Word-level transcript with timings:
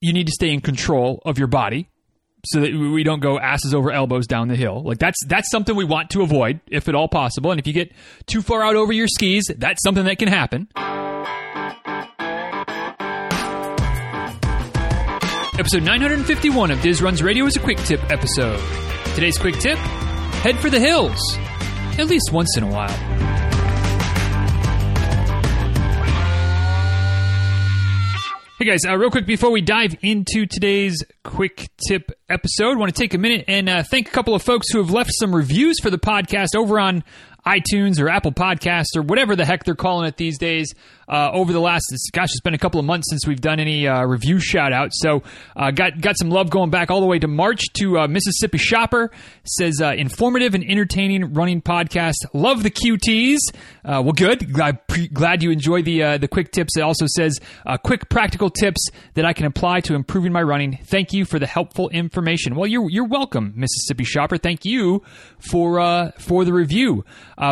you 0.00 0.12
need 0.12 0.26
to 0.26 0.32
stay 0.32 0.50
in 0.50 0.60
control 0.60 1.20
of 1.24 1.38
your 1.38 1.46
body 1.48 1.88
so 2.46 2.60
that 2.60 2.72
we 2.72 3.04
don't 3.04 3.20
go 3.20 3.38
asses 3.38 3.74
over 3.74 3.90
elbows 3.90 4.26
down 4.26 4.48
the 4.48 4.56
hill. 4.56 4.82
Like 4.82 4.98
that's 4.98 5.18
that's 5.26 5.50
something 5.50 5.76
we 5.76 5.84
want 5.84 6.10
to 6.10 6.22
avoid 6.22 6.60
if 6.68 6.88
at 6.88 6.94
all 6.94 7.08
possible. 7.08 7.50
And 7.50 7.60
if 7.60 7.66
you 7.66 7.74
get 7.74 7.92
too 8.26 8.40
far 8.40 8.64
out 8.64 8.76
over 8.76 8.92
your 8.92 9.08
skis, 9.08 9.44
that's 9.58 9.82
something 9.82 10.04
that 10.04 10.18
can 10.18 10.28
happen. 10.28 10.68
Episode 15.58 15.82
951 15.82 16.70
of 16.70 16.80
Diz 16.80 17.02
Runs 17.02 17.22
Radio 17.22 17.44
is 17.44 17.56
a 17.56 17.60
quick 17.60 17.76
tip 17.78 18.00
episode. 18.10 18.58
Today's 19.14 19.36
quick 19.36 19.58
tip 19.58 19.76
head 19.76 20.58
for 20.58 20.70
the 20.70 20.80
hills, 20.80 21.20
at 21.98 22.06
least 22.06 22.32
once 22.32 22.56
in 22.56 22.62
a 22.62 22.70
while. 22.70 23.29
Hey 28.60 28.66
guys, 28.66 28.84
uh, 28.86 28.94
real 28.98 29.10
quick 29.10 29.24
before 29.24 29.50
we 29.50 29.62
dive 29.62 29.96
into 30.02 30.44
today's 30.44 31.02
quick 31.24 31.70
tip 31.88 32.12
episode, 32.28 32.76
want 32.76 32.94
to 32.94 33.02
take 33.02 33.14
a 33.14 33.18
minute 33.18 33.46
and 33.48 33.70
uh, 33.70 33.82
thank 33.82 34.06
a 34.06 34.10
couple 34.10 34.34
of 34.34 34.42
folks 34.42 34.70
who 34.70 34.76
have 34.82 34.90
left 34.90 35.12
some 35.18 35.34
reviews 35.34 35.80
for 35.80 35.88
the 35.88 35.96
podcast 35.96 36.48
over 36.54 36.78
on 36.78 37.02
iTunes 37.46 37.98
or 37.98 38.10
Apple 38.10 38.32
Podcasts 38.32 38.94
or 38.96 39.00
whatever 39.00 39.34
the 39.34 39.46
heck 39.46 39.64
they're 39.64 39.74
calling 39.74 40.06
it 40.06 40.18
these 40.18 40.36
days. 40.36 40.74
Uh, 41.10 41.28
over 41.32 41.52
the 41.52 41.58
last, 41.60 41.92
gosh, 42.12 42.28
it's 42.30 42.40
been 42.40 42.54
a 42.54 42.58
couple 42.58 42.78
of 42.78 42.86
months 42.86 43.10
since 43.10 43.26
we've 43.26 43.40
done 43.40 43.58
any 43.58 43.88
uh, 43.88 44.04
review 44.04 44.38
shout 44.38 44.72
outs. 44.72 45.00
So, 45.02 45.24
uh, 45.56 45.72
got 45.72 46.00
got 46.00 46.16
some 46.16 46.30
love 46.30 46.50
going 46.50 46.70
back 46.70 46.88
all 46.88 47.00
the 47.00 47.06
way 47.06 47.18
to 47.18 47.26
March 47.26 47.64
to 47.78 47.98
uh, 47.98 48.06
Mississippi 48.06 48.58
Shopper. 48.58 49.10
Says 49.44 49.80
uh, 49.82 49.92
informative 49.96 50.54
and 50.54 50.62
entertaining 50.62 51.34
running 51.34 51.62
podcast. 51.62 52.14
Love 52.32 52.62
the 52.62 52.70
QTs. 52.70 53.38
Well, 53.84 54.12
good. 54.12 54.52
Glad, 54.52 54.78
glad 55.12 55.42
you 55.42 55.50
enjoy 55.50 55.82
the 55.82 56.16
the 56.18 56.28
quick 56.28 56.52
tips. 56.52 56.76
It 56.76 56.82
also 56.82 57.06
says 57.08 57.40
quick 57.82 58.08
practical 58.08 58.48
tips 58.48 58.86
that 59.14 59.24
I 59.24 59.32
can 59.32 59.46
apply 59.46 59.80
to 59.80 59.94
improving 59.96 60.30
my 60.32 60.42
running. 60.42 60.78
Thank 60.84 61.12
you 61.12 61.24
for 61.24 61.40
the 61.40 61.46
helpful 61.48 61.88
information. 61.88 62.54
Well, 62.54 62.68
you're 62.68 62.88
you're 62.88 63.08
welcome, 63.08 63.52
Mississippi 63.56 64.04
Shopper. 64.04 64.36
Thank 64.36 64.64
you 64.64 65.02
for 65.40 66.12
for 66.20 66.44
the 66.44 66.52
review. 66.52 67.04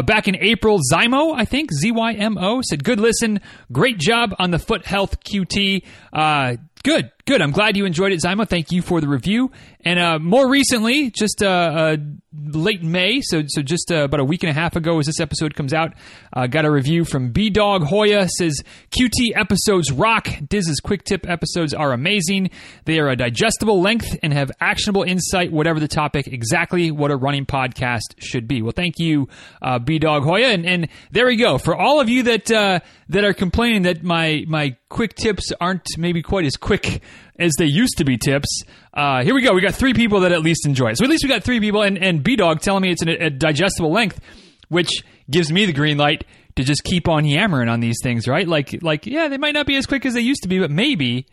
back 0.04 0.28
in 0.28 0.36
April, 0.36 0.78
Zymo, 0.92 1.34
I 1.36 1.44
think 1.44 1.72
Z 1.72 1.90
Y 1.90 2.12
M 2.12 2.38
O 2.38 2.60
said, 2.62 2.84
"Good 2.84 3.00
listen." 3.00 3.40
Great 3.72 3.98
job 3.98 4.34
on 4.38 4.50
the 4.50 4.58
foot 4.58 4.86
health 4.86 5.22
QT. 5.24 5.84
Uh, 6.12 6.56
good, 6.82 7.10
good. 7.26 7.42
I'm 7.42 7.50
glad 7.50 7.76
you 7.76 7.84
enjoyed 7.84 8.12
it, 8.12 8.20
Zymo. 8.20 8.48
Thank 8.48 8.72
you 8.72 8.82
for 8.82 9.00
the 9.00 9.08
review. 9.08 9.50
And 9.84 9.98
uh, 9.98 10.18
more 10.18 10.48
recently, 10.48 11.10
just 11.10 11.42
uh, 11.42 11.46
uh 11.48 11.96
late 12.34 12.82
May, 12.82 13.20
so 13.22 13.42
so 13.46 13.62
just 13.62 13.90
uh, 13.90 14.04
about 14.04 14.20
a 14.20 14.24
week 14.24 14.42
and 14.42 14.50
a 14.50 14.52
half 14.52 14.76
ago, 14.76 14.98
as 14.98 15.06
this 15.06 15.20
episode 15.20 15.54
comes 15.54 15.72
out, 15.72 15.94
uh, 16.32 16.46
got 16.46 16.64
a 16.64 16.70
review 16.70 17.04
from 17.04 17.30
B 17.30 17.48
Dog 17.48 17.84
Hoya. 17.84 18.28
Says 18.28 18.62
QT 18.90 19.32
episodes 19.34 19.90
rock. 19.90 20.28
Diz's 20.48 20.80
quick 20.80 21.04
tip 21.04 21.28
episodes 21.28 21.72
are 21.72 21.92
amazing. 21.92 22.50
They 22.84 22.98
are 22.98 23.08
a 23.08 23.16
digestible 23.16 23.80
length 23.80 24.16
and 24.22 24.32
have 24.32 24.50
actionable 24.60 25.04
insight, 25.04 25.52
whatever 25.52 25.80
the 25.80 25.88
topic. 25.88 26.26
Exactly 26.26 26.90
what 26.90 27.10
a 27.10 27.16
running 27.16 27.46
podcast 27.46 28.14
should 28.18 28.46
be. 28.48 28.62
Well, 28.62 28.72
thank 28.72 28.98
you, 28.98 29.28
uh, 29.62 29.78
B 29.78 29.98
Dog 29.98 30.24
Hoya, 30.24 30.48
and 30.48 30.66
and 30.66 30.88
there 31.12 31.26
we 31.26 31.36
go. 31.36 31.56
For 31.58 31.76
all 31.76 32.00
of 32.00 32.08
you 32.08 32.24
that 32.24 32.50
uh 32.50 32.80
that 33.08 33.24
are 33.24 33.32
complaining 33.32 33.82
that 33.82 34.02
my 34.02 34.44
my 34.46 34.76
quick 34.88 35.14
tips 35.14 35.52
aren't 35.60 35.86
maybe 35.96 36.22
quite 36.22 36.44
as 36.44 36.56
quick 36.56 37.02
as 37.38 37.52
they 37.58 37.66
used 37.66 37.98
to 37.98 38.04
be 38.04 38.16
tips. 38.16 38.62
Uh, 38.94 39.22
here 39.22 39.34
we 39.34 39.42
go. 39.42 39.52
We 39.52 39.60
got 39.60 39.74
three 39.74 39.94
people 39.94 40.20
that 40.20 40.32
at 40.32 40.42
least 40.42 40.66
enjoy 40.66 40.90
it. 40.90 40.98
So 40.98 41.04
at 41.04 41.10
least 41.10 41.22
we 41.22 41.28
got 41.28 41.44
three 41.44 41.60
people, 41.60 41.82
and, 41.82 41.98
and 41.98 42.22
B 42.22 42.36
Dog 42.36 42.60
telling 42.60 42.82
me 42.82 42.90
it's 42.90 43.02
an, 43.02 43.08
a 43.08 43.30
digestible 43.30 43.92
length, 43.92 44.20
which 44.68 45.04
gives 45.30 45.52
me 45.52 45.66
the 45.66 45.72
green 45.72 45.98
light 45.98 46.24
to 46.56 46.64
just 46.64 46.82
keep 46.84 47.08
on 47.08 47.24
yammering 47.24 47.68
on 47.68 47.80
these 47.80 47.96
things, 48.02 48.26
right? 48.26 48.48
Like, 48.48 48.82
like 48.82 49.06
yeah, 49.06 49.28
they 49.28 49.38
might 49.38 49.54
not 49.54 49.66
be 49.66 49.76
as 49.76 49.86
quick 49.86 50.04
as 50.06 50.14
they 50.14 50.20
used 50.20 50.42
to 50.42 50.48
be, 50.48 50.58
but 50.58 50.70
maybe 50.70 51.26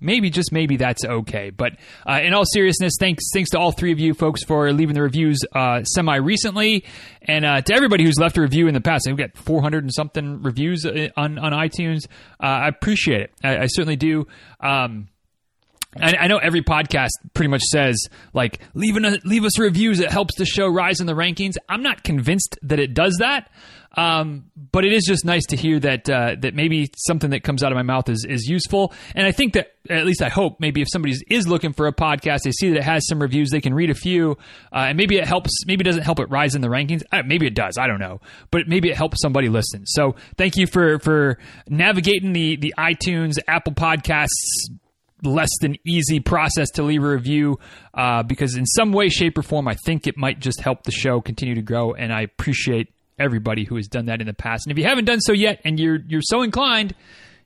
maybe 0.00 0.30
just 0.30 0.52
maybe 0.52 0.76
that's 0.76 1.04
okay. 1.04 1.50
But 1.50 1.74
uh, 2.08 2.20
in 2.22 2.34
all 2.34 2.44
seriousness, 2.52 2.94
thanks 2.98 3.24
thanks 3.32 3.50
to 3.50 3.58
all 3.58 3.72
three 3.72 3.92
of 3.92 4.00
you 4.00 4.14
folks 4.14 4.44
for 4.44 4.72
leaving 4.72 4.94
the 4.94 5.02
reviews 5.02 5.38
uh, 5.54 5.82
semi 5.84 6.16
recently, 6.16 6.84
and 7.22 7.44
uh, 7.44 7.60
to 7.62 7.74
everybody 7.74 8.04
who's 8.04 8.18
left 8.18 8.36
a 8.36 8.40
review 8.40 8.68
in 8.68 8.74
the 8.74 8.80
past. 8.80 9.04
We've 9.06 9.16
got 9.16 9.36
400 9.36 9.84
and 9.84 9.94
something 9.94 10.42
reviews 10.42 10.84
uh, 10.84 11.08
on 11.16 11.38
on 11.38 11.52
iTunes. 11.52 12.06
Uh, 12.42 12.46
I 12.46 12.68
appreciate 12.68 13.20
it. 13.22 13.32
I, 13.44 13.58
I 13.58 13.66
certainly 13.66 13.96
do. 13.96 14.26
Um, 14.60 15.08
I, 16.00 16.16
I 16.20 16.26
know 16.26 16.38
every 16.38 16.62
podcast 16.62 17.10
pretty 17.34 17.48
much 17.48 17.62
says 17.62 18.08
like 18.32 18.60
leaving 18.74 19.04
a, 19.04 19.18
leave 19.24 19.44
us 19.44 19.58
reviews. 19.58 20.00
It 20.00 20.10
helps 20.10 20.36
the 20.36 20.46
show 20.46 20.66
rise 20.68 21.00
in 21.00 21.06
the 21.06 21.14
rankings. 21.14 21.56
I'm 21.68 21.82
not 21.82 22.02
convinced 22.02 22.58
that 22.62 22.78
it 22.78 22.94
does 22.94 23.16
that, 23.18 23.50
um, 23.96 24.50
but 24.56 24.84
it 24.84 24.92
is 24.92 25.04
just 25.04 25.24
nice 25.24 25.44
to 25.46 25.56
hear 25.56 25.78
that 25.80 26.08
uh, 26.08 26.36
that 26.40 26.54
maybe 26.54 26.90
something 26.96 27.30
that 27.30 27.42
comes 27.42 27.62
out 27.62 27.72
of 27.72 27.76
my 27.76 27.82
mouth 27.82 28.08
is 28.08 28.24
is 28.24 28.46
useful. 28.46 28.92
And 29.14 29.26
I 29.26 29.32
think 29.32 29.52
that 29.52 29.72
at 29.90 30.06
least 30.06 30.22
I 30.22 30.30
hope 30.30 30.60
maybe 30.60 30.80
if 30.80 30.88
somebody 30.90 31.14
is 31.28 31.46
looking 31.46 31.72
for 31.74 31.86
a 31.86 31.92
podcast, 31.92 32.40
they 32.44 32.52
see 32.52 32.70
that 32.70 32.78
it 32.78 32.84
has 32.84 33.06
some 33.06 33.20
reviews, 33.20 33.50
they 33.50 33.60
can 33.60 33.74
read 33.74 33.90
a 33.90 33.94
few, 33.94 34.38
uh, 34.72 34.86
and 34.88 34.96
maybe 34.96 35.18
it 35.18 35.26
helps. 35.26 35.50
Maybe 35.66 35.82
it 35.82 35.84
doesn't 35.84 36.04
help 36.04 36.20
it 36.20 36.30
rise 36.30 36.54
in 36.54 36.62
the 36.62 36.68
rankings. 36.68 37.02
Uh, 37.12 37.22
maybe 37.26 37.46
it 37.46 37.54
does. 37.54 37.76
I 37.76 37.86
don't 37.86 38.00
know, 38.00 38.20
but 38.50 38.66
maybe 38.66 38.88
it 38.90 38.96
helps 38.96 39.20
somebody 39.20 39.50
listen. 39.50 39.84
So 39.86 40.16
thank 40.38 40.56
you 40.56 40.66
for 40.66 40.98
for 41.00 41.38
navigating 41.68 42.32
the 42.32 42.56
the 42.56 42.74
iTunes, 42.78 43.34
Apple 43.46 43.74
Podcasts 43.74 44.28
less 45.22 45.50
than 45.60 45.76
easy 45.86 46.20
process 46.20 46.68
to 46.70 46.82
leave 46.82 47.02
a 47.02 47.08
review 47.08 47.58
uh, 47.94 48.22
because 48.22 48.56
in 48.56 48.66
some 48.66 48.92
way 48.92 49.08
shape 49.08 49.38
or 49.38 49.42
form 49.42 49.68
i 49.68 49.76
think 49.84 50.06
it 50.06 50.16
might 50.16 50.40
just 50.40 50.60
help 50.60 50.82
the 50.82 50.90
show 50.90 51.20
continue 51.20 51.54
to 51.54 51.62
grow 51.62 51.92
and 51.92 52.12
i 52.12 52.22
appreciate 52.22 52.92
everybody 53.18 53.64
who 53.64 53.76
has 53.76 53.86
done 53.86 54.06
that 54.06 54.20
in 54.20 54.26
the 54.26 54.32
past. 54.32 54.66
And 54.66 54.72
if 54.72 54.78
you 54.78 54.84
haven't 54.84 55.04
done 55.04 55.20
so 55.20 55.32
yet 55.32 55.60
and 55.64 55.78
you're 55.78 56.00
you're 56.08 56.22
so 56.24 56.42
inclined 56.42 56.94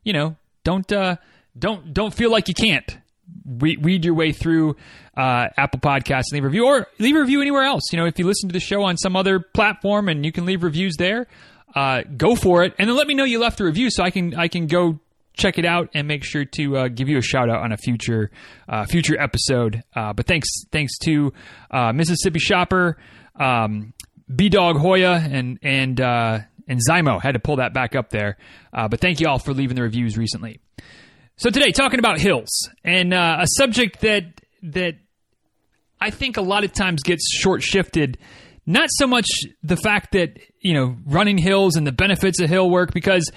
you 0.07 0.13
know 0.13 0.37
don't 0.65 0.91
uh, 0.91 1.17
don't 1.59 1.93
don't 1.93 2.15
feel 2.15 2.31
like 2.31 2.49
you 2.49 2.55
can't. 2.55 2.99
Read 3.45 4.05
your 4.05 4.15
way 4.15 4.31
through 4.31 4.77
uh, 5.17 5.49
Apple 5.57 5.81
Podcasts 5.81 6.27
and 6.31 6.35
leave 6.35 6.45
a 6.45 6.47
review, 6.47 6.67
or 6.67 6.87
leave 7.01 7.17
a 7.17 7.21
review 7.21 7.41
anywhere 7.41 7.65
else. 7.65 7.83
You 7.91 7.99
know, 7.99 8.07
if 8.07 8.21
you 8.21 8.25
listen 8.25 8.49
to 8.49 8.53
the 8.53 8.61
show 8.61 8.83
on 8.83 8.97
some 8.97 9.17
other 9.17 9.41
platform 9.41 10.09
and 10.09 10.25
you 10.25 10.31
can 10.31 10.47
leave 10.47 10.63
reviews 10.63 10.95
there, 10.97 11.27
uh, 11.75 12.03
go 12.17 12.37
for 12.37 12.63
it, 12.63 12.75
and 12.79 12.89
then 12.89 12.97
let 12.97 13.09
me 13.09 13.15
know 13.15 13.25
you 13.25 13.41
left 13.41 13.61
a 13.61 13.65
review 13.65 13.91
so 13.91 14.05
I 14.05 14.11
can 14.11 14.35
I 14.35 14.47
can 14.47 14.69
go 14.69 15.01
check 15.37 15.59
it 15.59 15.65
out 15.65 15.91
and 15.95 16.09
make 16.09 16.25
sure 16.25 16.45
to 16.45 16.77
uh, 16.77 16.89
give 16.89 17.09
you 17.09 17.19
a 17.19 17.23
shout 17.23 17.49
out 17.49 17.63
on 17.63 17.73
a 17.73 17.77
future 17.77 18.31
uh, 18.69 18.85
future 18.87 19.21
episode. 19.21 19.83
Uh, 19.95 20.13
but 20.13 20.27
thanks 20.27 20.49
thanks 20.73 20.99
to 20.99 21.33
uh, 21.71 21.93
Mississippi 21.93 22.39
Shopper, 22.39 22.97
um, 23.39 23.93
B 24.35 24.49
Dog 24.49 24.77
Hoya, 24.77 25.13
and 25.31 25.59
and 25.63 26.01
uh, 26.01 26.41
and 26.67 26.81
Zymo 26.89 27.21
had 27.21 27.33
to 27.33 27.39
pull 27.39 27.57
that 27.57 27.73
back 27.73 27.95
up 27.95 28.11
there. 28.11 28.39
Uh, 28.73 28.89
but 28.89 29.01
thank 29.01 29.21
you 29.21 29.29
all 29.29 29.39
for 29.39 29.53
leaving 29.53 29.77
the 29.77 29.83
reviews 29.83 30.17
recently. 30.17 30.61
So 31.37 31.51
today, 31.51 31.71
talking 31.71 31.99
about 31.99 32.19
hills 32.19 32.71
and 32.83 33.13
a 33.13 33.45
subject 33.47 34.01
that 34.01 34.25
that 34.63 34.95
I 36.01 36.11
think 36.11 36.39
a 36.39 36.43
lot 36.43 36.65
of 36.65 36.73
times 36.73 37.03
gets 37.03 37.31
short 37.31 37.63
shifted. 37.63 38.19
Not 38.69 38.89
so 38.91 39.07
much 39.07 39.29
the 39.63 39.77
fact 39.77 40.13
that 40.13 40.39
you 40.61 40.75
know 40.75 40.97
running 41.05 41.39
hills 41.39 41.77
and 41.77 41.87
the 41.87 41.93
benefits 41.93 42.41
of 42.41 42.49
hill 42.49 42.69
work, 42.69 42.93
because 42.93 43.31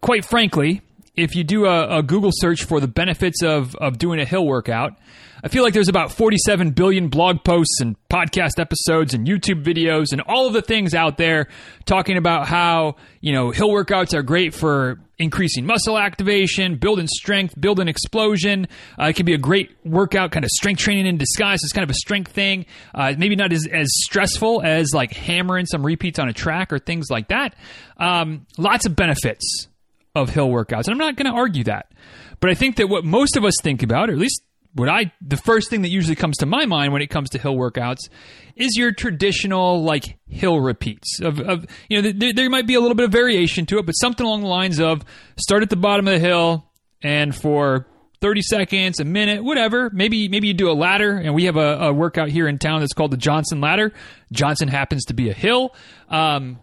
quite 0.00 0.24
frankly, 0.24 0.80
if 1.16 1.34
you 1.34 1.44
do 1.44 1.66
a, 1.66 1.98
a, 1.98 2.02
Google 2.02 2.30
search 2.32 2.64
for 2.64 2.80
the 2.80 2.88
benefits 2.88 3.42
of, 3.42 3.74
of 3.76 3.98
doing 3.98 4.20
a 4.20 4.24
hill 4.24 4.44
workout, 4.44 4.96
I 5.44 5.48
feel 5.48 5.62
like 5.62 5.74
there's 5.74 5.88
about 5.88 6.10
47 6.10 6.70
billion 6.70 7.08
blog 7.08 7.44
posts 7.44 7.80
and 7.80 7.96
podcast 8.08 8.58
episodes 8.58 9.12
and 9.12 9.26
YouTube 9.26 9.62
videos 9.62 10.12
and 10.12 10.22
all 10.22 10.46
of 10.46 10.54
the 10.54 10.62
things 10.62 10.94
out 10.94 11.18
there 11.18 11.48
talking 11.84 12.16
about 12.16 12.48
how, 12.48 12.96
you 13.20 13.32
know, 13.32 13.50
hill 13.50 13.68
workouts 13.68 14.14
are 14.14 14.22
great 14.22 14.54
for 14.54 14.98
increasing 15.18 15.66
muscle 15.66 15.98
activation, 15.98 16.76
building 16.76 17.06
strength, 17.06 17.60
building 17.60 17.88
explosion. 17.88 18.66
Uh, 18.98 19.04
it 19.04 19.16
can 19.16 19.26
be 19.26 19.34
a 19.34 19.38
great 19.38 19.76
workout, 19.84 20.32
kind 20.32 20.44
of 20.44 20.50
strength 20.50 20.78
training 20.78 21.06
in 21.06 21.18
disguise. 21.18 21.60
It's 21.62 21.72
kind 21.72 21.84
of 21.84 21.90
a 21.90 21.98
strength 21.98 22.32
thing. 22.32 22.64
Uh, 22.94 23.12
maybe 23.16 23.36
not 23.36 23.52
as, 23.52 23.68
as 23.70 23.88
stressful 23.90 24.62
as 24.64 24.94
like 24.94 25.12
hammering 25.12 25.66
some 25.66 25.84
repeats 25.84 26.18
on 26.18 26.28
a 26.28 26.32
track 26.32 26.72
or 26.72 26.78
things 26.78 27.10
like 27.10 27.28
that. 27.28 27.54
Um, 27.98 28.46
lots 28.56 28.86
of 28.86 28.96
benefits 28.96 29.68
of 30.14 30.30
hill 30.30 30.48
workouts. 30.48 30.84
And 30.84 30.90
I'm 30.90 30.98
not 30.98 31.16
going 31.16 31.30
to 31.30 31.36
argue 31.36 31.64
that. 31.64 31.92
But 32.40 32.50
I 32.50 32.54
think 32.54 32.76
that 32.76 32.88
what 32.88 33.04
most 33.04 33.36
of 33.36 33.44
us 33.44 33.54
think 33.62 33.82
about, 33.82 34.10
or 34.10 34.12
at 34.12 34.18
least 34.18 34.42
what 34.74 34.88
I, 34.88 35.12
the 35.20 35.36
first 35.36 35.70
thing 35.70 35.82
that 35.82 35.90
usually 35.90 36.16
comes 36.16 36.36
to 36.38 36.46
my 36.46 36.66
mind 36.66 36.92
when 36.92 37.02
it 37.02 37.08
comes 37.08 37.30
to 37.30 37.38
hill 37.38 37.54
workouts 37.54 38.08
is 38.56 38.76
your 38.76 38.92
traditional 38.92 39.82
like 39.82 40.18
hill 40.28 40.60
repeats 40.60 41.20
of, 41.20 41.40
of 41.40 41.66
you 41.88 42.02
know, 42.02 42.12
there, 42.12 42.32
there 42.32 42.50
might 42.50 42.66
be 42.66 42.74
a 42.74 42.80
little 42.80 42.96
bit 42.96 43.04
of 43.04 43.12
variation 43.12 43.66
to 43.66 43.78
it, 43.78 43.86
but 43.86 43.92
something 43.92 44.26
along 44.26 44.40
the 44.42 44.48
lines 44.48 44.80
of 44.80 45.04
start 45.38 45.62
at 45.62 45.70
the 45.70 45.76
bottom 45.76 46.08
of 46.08 46.14
the 46.14 46.20
hill 46.20 46.68
and 47.02 47.34
for 47.34 47.86
30 48.20 48.42
seconds, 48.42 49.00
a 49.00 49.04
minute, 49.04 49.44
whatever. 49.44 49.90
Maybe 49.92 50.28
maybe 50.28 50.48
you 50.48 50.54
do 50.54 50.70
a 50.70 50.72
ladder, 50.72 51.14
and 51.16 51.34
we 51.34 51.44
have 51.44 51.56
a, 51.56 51.88
a, 51.88 51.92
workout 51.92 52.30
here 52.30 52.48
in 52.48 52.58
town 52.58 52.80
that's 52.80 52.94
called 52.94 53.10
the 53.10 53.18
Johnson 53.18 53.60
Ladder. 53.60 53.92
Johnson 54.32 54.68
happens 54.68 55.04
to 55.06 55.14
be 55.14 55.28
a 55.28 55.34
hill. 55.34 55.74
Um, 56.08 56.58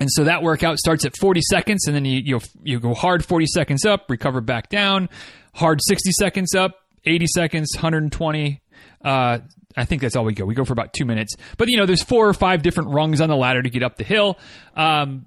and 0.00 0.08
so 0.10 0.24
that 0.24 0.42
workout 0.42 0.78
starts 0.78 1.04
at 1.04 1.16
40 1.16 1.40
seconds, 1.48 1.86
and 1.86 1.94
then 1.94 2.04
you 2.04 2.20
you 2.24 2.40
you 2.62 2.80
go 2.80 2.94
hard 2.94 3.24
40 3.24 3.46
seconds 3.46 3.84
up, 3.84 4.10
recover 4.10 4.40
back 4.40 4.68
down, 4.68 5.08
hard 5.54 5.80
60 5.82 6.10
seconds 6.12 6.54
up, 6.54 6.80
80 7.04 7.26
seconds, 7.28 7.70
120. 7.74 8.60
Uh, 9.04 9.38
I 9.76 9.84
think 9.84 10.02
that's 10.02 10.16
all 10.16 10.24
we 10.24 10.34
go. 10.34 10.44
We 10.44 10.54
go 10.54 10.64
for 10.64 10.72
about 10.72 10.92
two 10.92 11.04
minutes. 11.04 11.34
But 11.56 11.68
you 11.68 11.76
know, 11.76 11.86
there's 11.86 12.02
four 12.02 12.28
or 12.28 12.34
five 12.34 12.62
different 12.62 12.90
rungs 12.90 13.20
on 13.20 13.28
the 13.28 13.36
ladder 13.36 13.62
to 13.62 13.70
get 13.70 13.82
up 13.82 13.96
the 13.96 14.04
hill. 14.04 14.38
Um, 14.76 15.26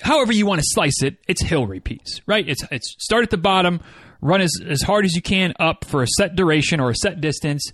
however 0.00 0.32
you 0.32 0.46
want 0.46 0.60
to 0.60 0.66
slice 0.68 1.02
it, 1.02 1.16
it's 1.28 1.42
hill 1.42 1.66
repeats, 1.66 2.20
right? 2.26 2.46
It's 2.48 2.62
it's 2.70 2.94
start 2.98 3.22
at 3.22 3.30
the 3.30 3.38
bottom, 3.38 3.80
run 4.20 4.40
as, 4.40 4.52
as 4.66 4.82
hard 4.82 5.04
as 5.04 5.14
you 5.14 5.22
can 5.22 5.54
up 5.58 5.84
for 5.84 6.02
a 6.02 6.06
set 6.18 6.36
duration 6.36 6.80
or 6.80 6.90
a 6.90 6.94
set 6.94 7.20
distance, 7.20 7.70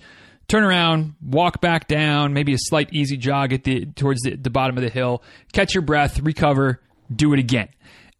turn 0.52 0.64
around, 0.64 1.14
walk 1.22 1.62
back 1.62 1.88
down, 1.88 2.34
maybe 2.34 2.52
a 2.52 2.58
slight 2.58 2.92
easy 2.92 3.16
jog 3.16 3.54
at 3.54 3.64
the 3.64 3.86
towards 3.86 4.20
the, 4.20 4.36
the 4.36 4.50
bottom 4.50 4.76
of 4.76 4.82
the 4.82 4.90
hill, 4.90 5.22
catch 5.52 5.74
your 5.74 5.80
breath, 5.80 6.20
recover, 6.20 6.82
do 7.14 7.32
it 7.32 7.38
again. 7.38 7.68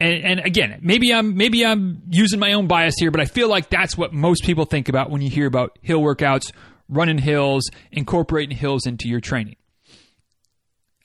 And, 0.01 0.25
and 0.25 0.41
again, 0.41 0.79
maybe 0.81 1.13
I'm 1.13 1.37
maybe 1.37 1.65
I'm 1.65 2.01
using 2.09 2.41
my 2.41 2.55
own 2.55 2.69
bias 2.69 2.95
here, 2.99 3.11
but 3.11 3.21
I 3.21 3.27
feel 3.27 3.49
like 3.49 3.69
that's 3.69 3.99
what 3.99 4.15
most 4.15 4.45
people 4.45 4.65
think 4.65 4.89
about 4.89 5.11
when 5.11 5.21
you 5.21 5.29
hear 5.29 5.47
about 5.47 5.79
hill 5.83 6.01
workouts, 6.01 6.51
running 6.89 7.19
hills, 7.19 7.69
incorporating 7.91 8.57
hills 8.57 8.87
into 8.87 9.11
your 9.11 9.21
training. 9.21 9.57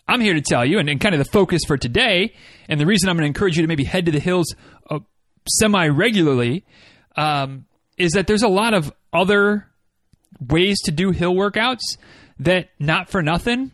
I'm 0.07 0.21
here 0.21 0.33
to 0.33 0.41
tell 0.41 0.65
you, 0.65 0.79
and, 0.79 0.87
and 0.89 1.01
kind 1.01 1.13
of 1.13 1.19
the 1.19 1.29
focus 1.29 1.63
for 1.67 1.75
today, 1.75 2.33
and 2.69 2.79
the 2.79 2.85
reason 2.85 3.09
I'm 3.09 3.17
going 3.17 3.23
to 3.23 3.27
encourage 3.27 3.57
you 3.57 3.63
to 3.63 3.67
maybe 3.67 3.83
head 3.83 4.05
to 4.05 4.13
the 4.13 4.21
hills 4.21 4.55
uh, 4.89 4.99
semi 5.59 5.89
regularly, 5.89 6.63
um, 7.17 7.65
is 7.97 8.13
that 8.13 8.27
there's 8.27 8.43
a 8.43 8.47
lot 8.47 8.73
of 8.73 8.93
other 9.11 9.67
ways 10.39 10.79
to 10.85 10.91
do 10.91 11.11
hill 11.11 11.33
workouts 11.33 11.97
that, 12.39 12.69
not 12.79 13.09
for 13.09 13.21
nothing, 13.21 13.71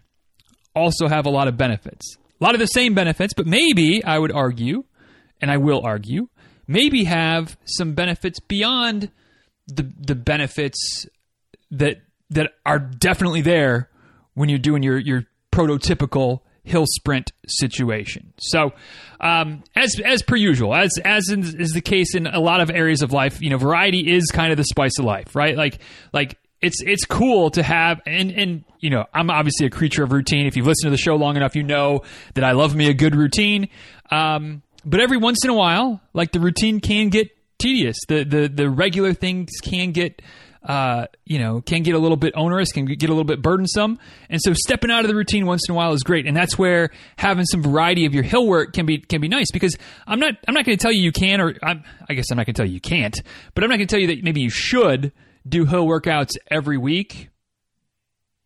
also 0.76 1.08
have 1.08 1.26
a 1.26 1.30
lot 1.30 1.48
of 1.48 1.58
benefits. 1.58 2.18
A 2.40 2.44
lot 2.44 2.56
of 2.56 2.60
the 2.60 2.68
same 2.68 2.94
benefits, 2.94 3.34
but 3.34 3.46
maybe 3.46 4.04
I 4.04 4.18
would 4.18 4.32
argue, 4.32 4.84
and 5.42 5.52
I 5.52 5.58
will 5.58 5.82
argue, 5.84 6.28
maybe 6.68 7.04
have 7.06 7.58
some 7.66 7.94
benefits 7.94 8.40
beyond 8.40 9.12
the 9.68 9.92
the 9.98 10.16
benefits 10.16 11.06
that 11.72 12.02
that 12.30 12.52
are 12.66 12.80
definitely 12.80 13.42
there 13.42 13.90
when 14.34 14.50
you're 14.50 14.60
doing 14.60 14.84
your 14.84 14.98
your 14.98 15.26
prototypical 15.52 16.42
hill 16.64 16.86
sprint 16.88 17.32
situation. 17.48 18.34
So, 18.40 18.72
um, 19.20 19.64
as 19.76 19.96
as 20.04 20.22
per 20.24 20.36
usual, 20.36 20.74
as 20.74 20.92
as 21.04 21.30
is 21.30 21.72
the 21.72 21.82
case 21.82 22.16
in 22.16 22.28
a 22.28 22.40
lot 22.40 22.62
of 22.62 22.70
areas 22.70 23.02
of 23.02 23.12
life, 23.12 23.42
you 23.42 23.50
know, 23.50 23.58
variety 23.58 24.12
is 24.14 24.32
kind 24.32 24.52
of 24.52 24.58
the 24.58 24.64
spice 24.64 24.98
of 25.00 25.06
life, 25.06 25.36
right? 25.36 25.56
Like 25.56 25.80
like 26.14 26.38
it's 26.64 26.82
it's 26.82 27.06
cool 27.06 27.52
to 27.52 27.64
have 27.64 28.02
and 28.06 28.32
and 28.32 28.64
you 28.80 28.90
know 28.90 29.06
I'm 29.14 29.30
obviously 29.30 29.66
a 29.66 29.70
creature 29.70 30.04
of 30.04 30.12
routine. 30.12 30.48
If 30.48 30.56
you've 30.56 30.68
listened 30.68 30.88
to 30.88 30.92
the 30.92 30.98
show 30.98 31.16
long 31.16 31.36
enough, 31.36 31.56
you 31.56 31.64
know 31.64 32.04
that 32.36 32.44
I 32.44 32.54
love 32.54 32.76
me 32.76 32.90
a 32.90 32.94
good 32.94 33.16
routine. 33.16 33.70
Um, 34.10 34.64
but 34.86 35.00
every 35.00 35.18
once 35.18 35.44
in 35.44 35.50
a 35.50 35.54
while, 35.54 36.02
like 36.14 36.32
the 36.32 36.40
routine 36.40 36.80
can 36.80 37.10
get 37.10 37.30
tedious. 37.60 37.98
The 38.08 38.24
the 38.24 38.48
the 38.48 38.70
regular 38.70 39.14
things 39.14 39.52
can 39.62 39.92
get 39.92 40.22
uh, 40.64 41.08
you 41.26 41.40
know, 41.40 41.60
can 41.60 41.84
get 41.84 41.94
a 41.94 42.00
little 42.00 42.16
bit 42.16 42.34
onerous, 42.38 42.72
can 42.72 42.86
get 42.86 43.10
a 43.10 43.14
little 43.14 43.26
bit 43.26 43.42
burdensome. 43.42 44.00
And 44.30 44.40
so 44.42 44.54
stepping 44.54 44.92
out 44.92 45.02
of 45.02 45.10
the 45.10 45.16
routine 45.16 45.46
once 45.46 45.64
in 45.68 45.74
a 45.74 45.76
while 45.76 45.92
is 45.92 46.04
great. 46.04 46.26
And 46.26 46.36
that's 46.36 46.58
where 46.58 46.90
having 47.18 47.44
some 47.46 47.62
variety 47.62 48.06
of 48.06 48.14
your 48.14 48.24
hill 48.24 48.48
work 48.48 48.72
can 48.72 48.86
be 48.86 49.00
can 49.00 49.20
be 49.20 49.28
nice 49.28 49.52
because 49.52 49.76
I'm 50.08 50.20
not 50.20 50.36
I'm 50.48 50.54
not 50.54 50.64
going 50.66 50.78
to 50.78 50.82
tell 50.82 50.92
you 50.92 51.02
you 51.02 51.12
can 51.12 51.42
or 51.42 51.56
I'm, 51.62 51.84
I 52.10 52.14
guess 52.14 52.32
I'm 52.32 52.38
not 52.38 52.46
going 52.46 52.54
to 52.54 52.62
tell 52.62 52.68
you 52.68 52.76
you 52.76 52.82
can't, 52.82 53.20
but 53.54 53.64
I'm 53.64 53.70
not 53.70 53.76
going 53.76 53.88
to 53.88 53.94
tell 53.94 54.00
you 54.00 54.08
that 54.08 54.24
maybe 54.24 54.40
you 54.40 54.50
should 54.50 55.12
do 55.48 55.66
hill 55.66 55.86
workouts 55.86 56.32
every 56.50 56.78
week. 56.78 57.30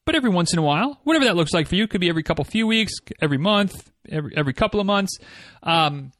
But 0.05 0.15
every 0.15 0.29
once 0.29 0.53
in 0.53 0.59
a 0.59 0.61
while, 0.61 0.99
whatever 1.03 1.25
that 1.25 1.35
looks 1.35 1.53
like 1.53 1.67
for 1.67 1.75
you, 1.75 1.85
could 1.87 1.99
be 1.99 2.07
every 2.07 2.23
couple 2.23 2.45
few 2.45 2.65
weeks, 2.65 2.93
every 3.21 3.37
month, 3.37 3.91
every 4.09 4.31
every 4.37 4.53
couple 4.53 4.79
of 4.79 4.85
months. 4.85 5.17
Um, 5.63 6.13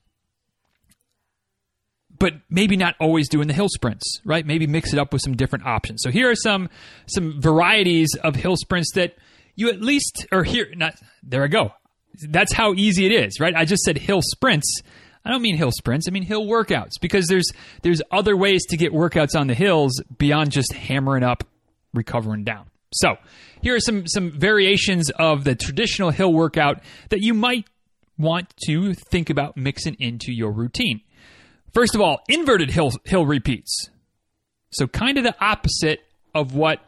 but 2.20 2.34
maybe 2.50 2.76
not 2.76 2.96
always 3.00 3.30
doing 3.30 3.48
the 3.48 3.54
hill 3.54 3.70
sprints, 3.70 4.20
right? 4.26 4.46
Maybe 4.46 4.68
mix 4.68 4.94
it 4.94 5.00
up 5.00 5.14
with 5.14 5.22
some 5.22 5.36
different 5.36 5.66
options. 5.66 6.02
So 6.04 6.12
here 6.12 6.30
are 6.30 6.36
some 6.36 6.70
some 7.08 7.42
varieties 7.42 8.10
of 8.24 8.36
hill 8.36 8.56
sprints 8.58 8.92
that 8.96 9.16
you 9.56 9.70
at 9.70 9.82
least 9.82 10.26
or 10.32 10.44
here 10.44 10.68
not 10.76 10.96
there 11.24 11.44
I 11.44 11.48
go. 11.48 11.72
That's 12.22 12.54
how 12.54 12.74
easy 12.74 13.06
it 13.06 13.12
is, 13.12 13.40
right? 13.40 13.56
I 13.56 13.66
just 13.66 13.84
said 13.84 13.98
hill 13.98 14.22
sprints. 14.22 14.82
I 15.28 15.32
don't 15.32 15.42
mean 15.42 15.58
hill 15.58 15.72
sprints. 15.72 16.08
I 16.08 16.12
mean 16.12 16.24
hill 16.24 16.46
workouts 16.46 16.94
because 17.02 17.28
there's 17.28 17.52
there's 17.82 18.02
other 18.12 18.38
ways 18.38 18.66
to 18.68 18.78
get 18.78 18.94
workouts 18.94 19.38
on 19.38 19.48
the 19.48 19.54
hills 19.54 20.02
beyond 20.18 20.52
just 20.52 20.72
hammering 20.72 21.24
up, 21.24 21.44
recovering 21.94 22.46
down. 22.46 22.70
So, 22.94 23.18
here 23.62 23.76
are 23.76 23.82
some 23.82 24.08
some 24.08 24.32
variations 24.32 25.12
of 25.20 25.44
the 25.44 25.54
traditional 25.54 26.12
hill 26.12 26.32
workout 26.32 26.82
that 27.10 27.20
you 27.20 27.34
might 27.34 27.66
want 28.18 28.54
to 28.68 28.94
think 28.94 29.30
about 29.30 29.58
mixing 29.58 29.96
into 30.00 30.32
your 30.32 30.52
routine. 30.52 31.02
First 31.74 31.94
of 31.94 32.00
all, 32.00 32.22
inverted 32.30 32.72
hill, 32.72 32.92
hill 33.04 33.26
repeats. 33.26 33.90
So, 34.72 34.88
kind 34.88 35.18
of 35.18 35.26
the 35.26 35.36
opposite 35.44 36.00
of 36.34 36.56
what 36.56 36.80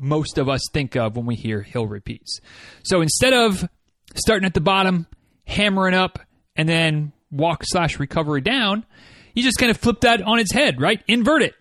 most 0.00 0.38
of 0.38 0.48
us 0.48 0.62
think 0.72 0.96
of 0.96 1.14
when 1.14 1.26
we 1.26 1.34
hear 1.34 1.60
hill 1.60 1.86
repeats. 1.86 2.40
So, 2.84 3.02
instead 3.02 3.34
of 3.34 3.68
starting 4.16 4.46
at 4.46 4.54
the 4.54 4.62
bottom, 4.62 5.06
hammering 5.46 5.94
up, 5.94 6.18
and 6.56 6.66
then 6.66 7.12
walk 7.32 7.62
slash 7.64 7.98
recovery 7.98 8.40
down, 8.40 8.86
you 9.34 9.42
just 9.42 9.58
kind 9.58 9.70
of 9.70 9.78
flip 9.78 10.02
that 10.02 10.22
on 10.22 10.38
its 10.38 10.52
head, 10.52 10.80
right? 10.80 11.02
Invert 11.08 11.42
it. 11.42 11.54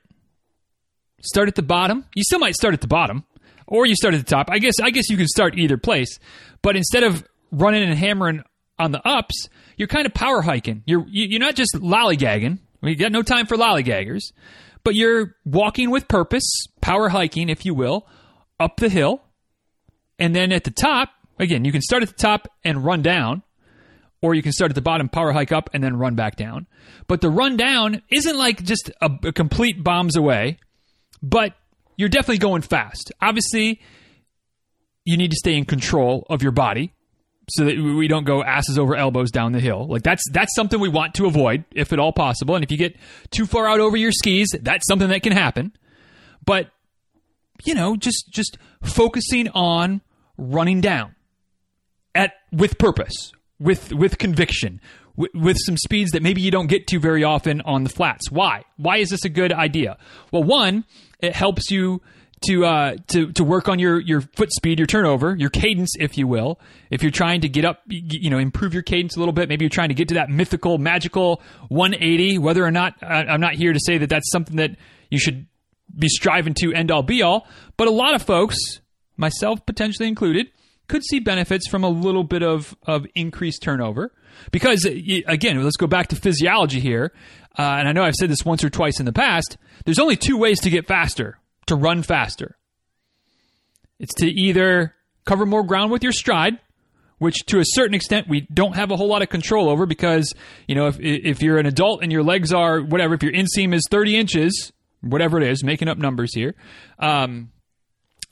Start 1.23 1.47
at 1.47 1.56
the 1.56 1.63
bottom. 1.63 2.06
You 2.15 2.23
still 2.23 2.39
might 2.39 2.56
start 2.56 2.73
at 2.73 2.81
the 2.81 2.88
bottom, 2.88 3.23
or 3.68 3.85
you 3.85 3.95
start 3.95 4.13
at 4.13 4.19
the 4.19 4.29
top. 4.29 4.50
I 4.50 4.59
guess 4.59 4.75
I 4.81 4.89
guess 4.91 5.09
you 5.09 5.18
can 5.18 5.27
start 5.27 5.57
either 5.57 5.77
place. 5.77 6.19
But 6.62 6.75
instead 6.75 7.03
of 7.03 7.23
running 7.51 7.83
and 7.83 7.97
hammering 7.97 8.44
on 8.77 8.91
the 8.91 9.06
ups, 9.07 9.50
you're 9.77 9.88
kind 9.88 10.06
of 10.06 10.13
power 10.13 10.41
hiking. 10.41 10.83
You're 10.85 11.06
you're 11.07 11.39
not 11.39 11.56
just 11.56 11.75
lollygagging. 11.75 12.59
We 12.81 12.95
got 12.95 13.12
no 13.12 13.21
time 13.21 13.45
for 13.45 13.56
lollygaggers, 13.56 14.31
but 14.83 14.95
you're 14.95 15.35
walking 15.45 15.91
with 15.91 16.07
purpose, 16.07 16.50
power 16.81 17.09
hiking, 17.09 17.50
if 17.50 17.65
you 17.65 17.75
will, 17.75 18.07
up 18.59 18.77
the 18.77 18.89
hill, 18.89 19.21
and 20.17 20.35
then 20.35 20.51
at 20.51 20.63
the 20.63 20.71
top, 20.71 21.09
again, 21.39 21.63
you 21.65 21.71
can 21.71 21.81
start 21.81 22.01
at 22.03 22.09
the 22.09 22.15
top 22.15 22.47
and 22.63 22.83
run 22.83 23.03
down, 23.03 23.44
or 24.21 24.35
you 24.35 24.41
can 24.41 24.51
start 24.51 24.71
at 24.71 24.75
the 24.75 24.81
bottom, 24.81 25.09
power 25.09 25.31
hike 25.31 25.51
up, 25.51 25.69
and 25.73 25.83
then 25.83 25.97
run 25.97 26.15
back 26.15 26.35
down. 26.35 26.68
But 27.07 27.21
the 27.21 27.29
run 27.29 27.57
down 27.57 28.01
isn't 28.12 28.38
like 28.38 28.63
just 28.63 28.91
a, 29.01 29.09
a 29.25 29.31
complete 29.31 29.83
bombs 29.83 30.15
away, 30.15 30.57
but 31.21 31.53
you're 31.97 32.09
definitely 32.09 32.38
going 32.38 32.62
fast. 32.62 33.12
Obviously, 33.21 33.81
you 35.06 35.18
need 35.18 35.31
to 35.31 35.38
stay 35.38 35.56
in 35.56 35.65
control 35.65 36.25
of 36.29 36.44
your 36.44 36.51
body 36.51 36.94
so 37.50 37.65
that 37.65 37.77
we 37.77 38.07
don't 38.07 38.23
go 38.23 38.44
asses 38.44 38.77
over 38.77 38.95
elbows 38.95 39.31
down 39.31 39.51
the 39.51 39.59
hill. 39.59 39.88
Like 39.88 40.03
that's 40.03 40.24
that's 40.31 40.56
something 40.56 40.79
we 40.79 40.89
want 40.89 41.15
to 41.15 41.25
avoid 41.25 41.65
if 41.71 41.91
at 41.91 42.00
all 42.00 42.13
possible. 42.13 42.56
And 42.56 42.63
if 42.63 42.71
you 42.71 42.77
get 42.77 42.95
too 43.31 43.45
far 43.45 43.67
out 43.67 43.79
over 43.79 43.97
your 43.97 44.12
skis, 44.12 44.56
that's 44.62 44.88
something 44.88 45.09
that 45.09 45.24
can 45.24 45.33
happen. 45.33 45.74
But 46.45 46.69
you 47.63 47.74
know, 47.74 47.95
just 47.95 48.29
just 48.31 48.57
focusing 48.83 49.50
on 49.50 50.01
running 50.38 50.81
down 50.81 51.15
at 52.15 52.33
with 52.51 52.77
purpose, 52.77 53.31
with 53.62 53.94
with 53.94 54.18
conviction, 54.18 54.81
with, 55.16 55.58
some 55.66 55.78
speeds 55.78 56.12
that 56.12 56.24
maybe 56.24 56.42
you 56.42 56.52
don't 56.52 56.68
get 56.68 56.88
to 56.88 57.00
very 57.00 57.24
often 57.24 57.62
on 57.62 57.84
the 57.84 57.90
flats. 57.90 58.31
Why? 58.31 58.63
Why 58.78 58.98
is 58.98 59.10
this 59.10 59.24
a 59.24 59.30
good 59.30 59.54
idea? 59.54 59.98
Well, 60.31 60.44
one, 60.44 60.86
it 61.19 61.36
helps 61.36 61.69
you 61.69 62.02
to 62.48 62.65
uh, 62.65 62.96
to 63.10 63.32
to 63.34 63.44
work 63.44 63.70
on 63.70 63.77
your 63.77 64.00
your 64.00 64.22
foot 64.22 64.51
speed, 64.51 64.80
your 64.80 64.88
turnover, 64.88 65.36
your 65.36 65.51
cadence, 65.51 65.91
if 66.00 66.18
you 66.18 66.27
will. 66.27 66.60
If 66.89 67.03
you're 67.03 67.12
trying 67.12 67.41
to 67.41 67.50
get 67.50 67.65
up, 67.65 67.82
you 67.88 68.30
know, 68.30 68.39
improve 68.39 68.74
your 68.74 68.84
cadence 68.84 69.15
a 69.15 69.20
little 69.20 69.34
bit, 69.34 69.48
maybe 69.48 69.63
you're 69.63 69.70
trying 69.70 69.89
to 69.89 69.96
get 69.96 70.08
to 70.08 70.15
that 70.15 70.30
mythical, 70.30 70.80
magical 70.80 71.41
180. 71.70 72.39
Whether 72.39 72.65
or 72.65 72.72
not 72.72 72.96
I'm 73.03 73.41
not 73.41 73.53
here 73.53 73.74
to 73.74 73.80
say 73.80 74.00
that 74.00 74.10
that's 74.10 74.30
something 74.32 74.56
that 74.58 74.72
you 75.10 75.20
should 75.20 75.46
be 75.98 76.08
striving 76.08 76.53
to 76.56 76.74
end 76.74 76.89
all 76.89 77.03
be 77.03 77.22
all, 77.22 77.48
but 77.77 77.88
a 77.88 77.91
lot 77.91 78.15
of 78.15 78.24
folks, 78.24 78.56
myself 79.18 79.65
potentially 79.65 80.08
included, 80.08 80.48
could 80.91 81.03
see 81.03 81.19
benefits 81.19 81.67
from 81.67 81.83
a 81.83 81.89
little 81.89 82.24
bit 82.24 82.43
of 82.43 82.75
of 82.83 83.07
increased 83.15 83.63
turnover. 83.63 84.12
Because 84.51 84.86
again, 84.86 85.63
let's 85.63 85.77
go 85.77 85.88
back 85.88 86.07
to 86.07 86.15
physiology 86.15 86.79
here, 86.79 87.13
uh, 87.57 87.62
and 87.62 87.88
I 87.88 87.91
know 87.91 88.03
I've 88.03 88.15
said 88.15 88.29
this 88.29 88.45
once 88.45 88.63
or 88.63 88.69
twice 88.69 89.00
in 89.00 89.05
the 89.05 89.13
past. 89.13 89.57
There's 89.86 90.00
only 90.00 90.15
two 90.15 90.38
ways 90.38 90.60
to 90.62 90.69
get 90.69 90.88
faster 90.88 91.39
to 91.67 91.75
run 91.75 92.03
faster. 92.03 92.57
It's 94.00 94.13
to 94.15 94.27
either 94.27 94.95
cover 95.25 95.45
more 95.45 95.63
ground 95.63 95.91
with 95.91 96.03
your 96.03 96.12
stride, 96.12 96.60
which 97.19 97.45
to 97.48 97.60
a 97.60 97.63
certain 97.65 97.93
extent 97.93 98.27
we 98.27 98.48
don't 98.53 98.75
have 98.75 98.91
a 98.91 98.98
whole 98.98 99.07
lot 99.07 99.21
of 99.21 99.29
control 99.29 99.69
over 99.69 99.86
because, 99.86 100.33
you 100.67 100.75
know, 100.75 100.88
if, 100.88 100.98
if 101.00 101.41
you're 101.41 101.60
an 101.60 101.67
adult 101.67 102.01
and 102.01 102.12
your 102.12 102.24
legs 102.24 102.51
are 102.51 102.81
whatever, 102.81 103.13
if 103.13 103.24
your 103.24 103.33
inseam 103.33 103.74
is 103.74 103.83
30 103.91 104.17
inches, 104.17 104.71
whatever 105.01 105.39
it 105.39 105.48
is, 105.48 105.63
making 105.63 105.88
up 105.88 105.98
numbers 105.98 106.33
here, 106.33 106.55
um, 107.00 107.51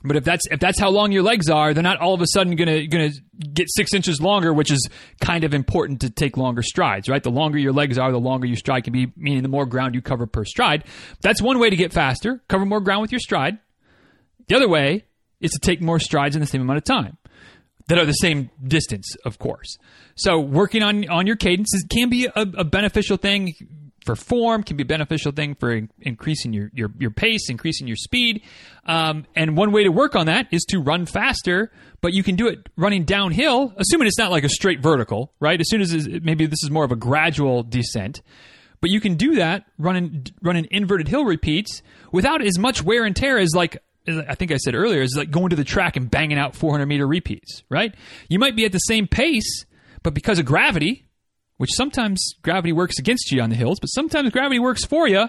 but 0.02 0.16
if 0.16 0.24
that's 0.24 0.46
if 0.50 0.60
that's 0.60 0.78
how 0.78 0.88
long 0.88 1.12
your 1.12 1.22
legs 1.22 1.50
are, 1.50 1.74
they're 1.74 1.82
not 1.82 1.98
all 1.98 2.14
of 2.14 2.22
a 2.22 2.26
sudden 2.26 2.56
gonna 2.56 2.86
gonna 2.86 3.10
get 3.52 3.68
six 3.70 3.92
inches 3.92 4.20
longer, 4.20 4.52
which 4.52 4.70
is 4.70 4.88
kind 5.20 5.44
of 5.44 5.52
important 5.52 6.00
to 6.00 6.10
take 6.10 6.36
longer 6.36 6.62
strides, 6.62 7.08
right? 7.08 7.22
The 7.22 7.30
longer 7.30 7.58
your 7.58 7.72
legs 7.72 7.98
are, 7.98 8.10
the 8.10 8.18
longer 8.18 8.46
your 8.46 8.56
stride 8.56 8.84
can 8.84 8.92
be, 8.92 9.12
meaning 9.16 9.42
the 9.42 9.48
more 9.48 9.66
ground 9.66 9.94
you 9.94 10.00
cover 10.00 10.26
per 10.26 10.44
stride. 10.44 10.84
That's 11.20 11.42
one 11.42 11.58
way 11.58 11.68
to 11.68 11.76
get 11.76 11.92
faster, 11.92 12.42
cover 12.48 12.64
more 12.64 12.80
ground 12.80 13.02
with 13.02 13.12
your 13.12 13.20
stride. 13.20 13.58
The 14.48 14.56
other 14.56 14.68
way 14.68 15.04
is 15.40 15.50
to 15.52 15.58
take 15.58 15.80
more 15.80 15.98
strides 15.98 16.34
in 16.34 16.40
the 16.40 16.46
same 16.46 16.62
amount 16.62 16.78
of 16.78 16.84
time 16.84 17.18
that 17.88 17.98
are 17.98 18.06
the 18.06 18.12
same 18.12 18.50
distance, 18.62 19.16
of 19.24 19.38
course. 19.38 19.76
So 20.14 20.38
working 20.40 20.82
on 20.82 21.08
on 21.10 21.26
your 21.26 21.36
cadence 21.36 21.70
can 21.90 22.08
be 22.08 22.26
a, 22.26 22.32
a 22.36 22.64
beneficial 22.64 23.16
thing 23.16 23.52
for 24.10 24.16
form, 24.16 24.62
can 24.62 24.76
be 24.76 24.82
a 24.82 24.86
beneficial 24.86 25.30
thing 25.30 25.54
for 25.54 25.70
in- 25.70 25.90
increasing 26.00 26.52
your, 26.52 26.70
your, 26.74 26.90
your 26.98 27.10
pace, 27.10 27.48
increasing 27.48 27.86
your 27.86 27.96
speed. 27.96 28.42
Um, 28.86 29.24
and 29.36 29.56
one 29.56 29.70
way 29.70 29.84
to 29.84 29.90
work 29.90 30.16
on 30.16 30.26
that 30.26 30.48
is 30.50 30.64
to 30.70 30.80
run 30.80 31.06
faster, 31.06 31.70
but 32.00 32.12
you 32.12 32.22
can 32.22 32.34
do 32.34 32.48
it 32.48 32.68
running 32.76 33.04
downhill, 33.04 33.72
assuming 33.76 34.08
it's 34.08 34.18
not 34.18 34.30
like 34.30 34.42
a 34.42 34.48
straight 34.48 34.80
vertical, 34.80 35.32
right? 35.38 35.60
As 35.60 35.68
soon 35.68 35.80
as 35.80 36.08
maybe 36.22 36.46
this 36.46 36.62
is 36.64 36.70
more 36.70 36.84
of 36.84 36.90
a 36.90 36.96
gradual 36.96 37.62
descent. 37.62 38.22
But 38.80 38.90
you 38.90 39.00
can 39.00 39.16
do 39.16 39.36
that 39.36 39.66
running 39.78 40.26
running 40.42 40.66
inverted 40.70 41.06
hill 41.06 41.24
repeats 41.24 41.82
without 42.12 42.42
as 42.42 42.58
much 42.58 42.82
wear 42.82 43.04
and 43.04 43.14
tear 43.14 43.38
as 43.38 43.50
like 43.54 43.76
I 44.08 44.34
think 44.34 44.50
I 44.50 44.56
said 44.56 44.74
earlier 44.74 45.02
is 45.02 45.14
like 45.14 45.30
going 45.30 45.50
to 45.50 45.56
the 45.56 45.64
track 45.64 45.96
and 45.96 46.10
banging 46.10 46.38
out 46.38 46.56
400 46.56 46.86
meter 46.86 47.06
repeats, 47.06 47.62
right? 47.68 47.94
You 48.28 48.38
might 48.38 48.56
be 48.56 48.64
at 48.64 48.72
the 48.72 48.78
same 48.78 49.06
pace, 49.06 49.66
but 50.02 50.14
because 50.14 50.38
of 50.38 50.46
gravity, 50.46 51.09
which 51.60 51.74
sometimes 51.74 52.36
gravity 52.40 52.72
works 52.72 52.98
against 52.98 53.30
you 53.30 53.42
on 53.42 53.50
the 53.50 53.54
hills, 53.54 53.78
but 53.78 53.88
sometimes 53.88 54.30
gravity 54.30 54.58
works 54.58 54.82
for 54.82 55.06
you. 55.06 55.28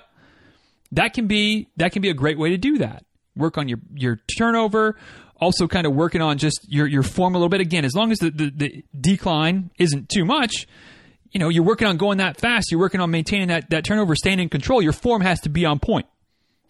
That 0.93 1.13
can 1.13 1.27
be 1.27 1.67
that 1.75 1.91
can 1.91 2.01
be 2.01 2.09
a 2.09 2.13
great 2.13 2.39
way 2.39 2.51
to 2.51 2.57
do 2.57 2.77
that. 2.77 3.03
Work 3.35 3.57
on 3.57 3.67
your 3.67 3.79
your 3.93 4.21
turnover, 4.37 4.97
also 5.41 5.67
kind 5.67 5.85
of 5.85 5.93
working 5.93 6.21
on 6.21 6.37
just 6.37 6.65
your 6.69 6.87
your 6.87 7.03
form 7.03 7.35
a 7.35 7.37
little 7.37 7.49
bit. 7.49 7.59
Again, 7.59 7.83
as 7.83 7.93
long 7.95 8.13
as 8.13 8.19
the, 8.19 8.29
the, 8.31 8.49
the 8.49 8.85
decline 8.97 9.71
isn't 9.77 10.07
too 10.07 10.23
much, 10.23 10.67
you 11.31 11.39
know, 11.41 11.49
you're 11.49 11.65
working 11.65 11.89
on 11.89 11.97
going 11.97 12.19
that 12.19 12.39
fast, 12.39 12.71
you're 12.71 12.79
working 12.79 13.01
on 13.01 13.11
maintaining 13.11 13.49
that, 13.49 13.69
that 13.71 13.83
turnover, 13.83 14.15
staying 14.15 14.39
in 14.39 14.47
control. 14.47 14.81
Your 14.81 14.93
form 14.93 15.21
has 15.21 15.41
to 15.41 15.49
be 15.49 15.65
on 15.65 15.79
point. 15.79 16.05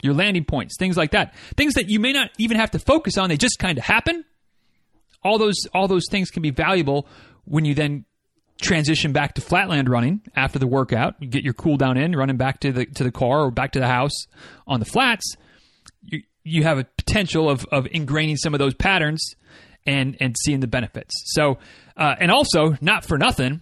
Your 0.01 0.15
landing 0.15 0.43
points, 0.43 0.75
things 0.79 0.97
like 0.97 1.11
that. 1.11 1.35
Things 1.55 1.75
that 1.75 1.87
you 1.87 1.99
may 1.99 2.13
not 2.13 2.31
even 2.39 2.57
have 2.57 2.71
to 2.71 2.79
focus 2.79 3.15
on, 3.15 3.29
they 3.29 3.37
just 3.37 3.59
kind 3.59 3.77
of 3.77 3.83
happen. 3.83 4.25
All 5.23 5.37
those 5.37 5.67
all 5.71 5.87
those 5.87 6.07
things 6.09 6.31
can 6.31 6.41
be 6.41 6.49
valuable 6.49 7.05
when 7.45 7.63
you 7.63 7.75
then 7.75 8.05
transition 8.61 9.11
back 9.11 9.33
to 9.35 9.41
flatland 9.41 9.89
running 9.89 10.21
after 10.35 10.59
the 10.59 10.67
workout. 10.67 11.15
You 11.19 11.27
get 11.27 11.43
your 11.43 11.53
cool 11.53 11.77
down 11.77 11.97
in, 11.97 12.15
running 12.15 12.37
back 12.37 12.59
to 12.61 12.71
the 12.71 12.85
to 12.85 13.03
the 13.03 13.11
car 13.11 13.45
or 13.45 13.51
back 13.51 13.73
to 13.73 13.79
the 13.79 13.87
house 13.87 14.25
on 14.67 14.79
the 14.79 14.85
flats. 14.85 15.35
You 16.01 16.21
you 16.43 16.63
have 16.63 16.77
a 16.77 16.85
potential 16.97 17.49
of 17.49 17.65
of 17.71 17.85
ingraining 17.85 18.37
some 18.37 18.53
of 18.53 18.59
those 18.59 18.73
patterns 18.73 19.35
and 19.85 20.15
and 20.19 20.35
seeing 20.43 20.59
the 20.59 20.67
benefits. 20.67 21.13
So 21.33 21.57
uh, 21.97 22.15
and 22.19 22.31
also 22.31 22.77
not 22.81 23.05
for 23.05 23.17
nothing, 23.17 23.61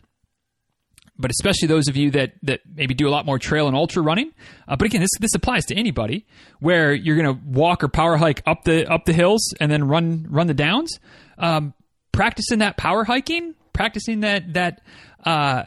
but 1.18 1.32
especially 1.32 1.68
those 1.68 1.88
of 1.88 1.98
you 1.98 2.12
that 2.12 2.34
that 2.44 2.62
maybe 2.74 2.94
do 2.94 3.08
a 3.08 3.12
lot 3.12 3.25
more 3.25 3.39
trail 3.39 3.68
and 3.68 3.75
ultra 3.75 4.01
running. 4.01 4.32
Uh, 4.68 4.75
but 4.75 4.86
again, 4.86 5.01
this 5.01 5.12
this 5.20 5.36
applies 5.36 5.65
to 5.65 5.75
anybody 5.75 6.25
where 6.60 6.94
you're 6.94 7.15
going 7.15 7.36
to 7.36 7.41
walk 7.46 7.84
or 7.84 7.88
power 7.88 8.18
hike 8.18 8.41
up 8.46 8.63
the 8.63 8.89
up 8.91 9.06
the 9.06 9.13
hills 9.13 9.53
and 9.60 9.72
then 9.72 9.88
run 9.88 10.27
run 10.29 10.48
the 10.48 10.53
downs. 10.53 11.00
Um, 11.38 11.74
practicing 12.12 12.60
that 12.60 12.75
power 12.77 13.03
hiking 13.03 13.56
practicing 13.80 14.20
that 14.20 14.54
that 14.56 14.82
uh, 15.26 15.64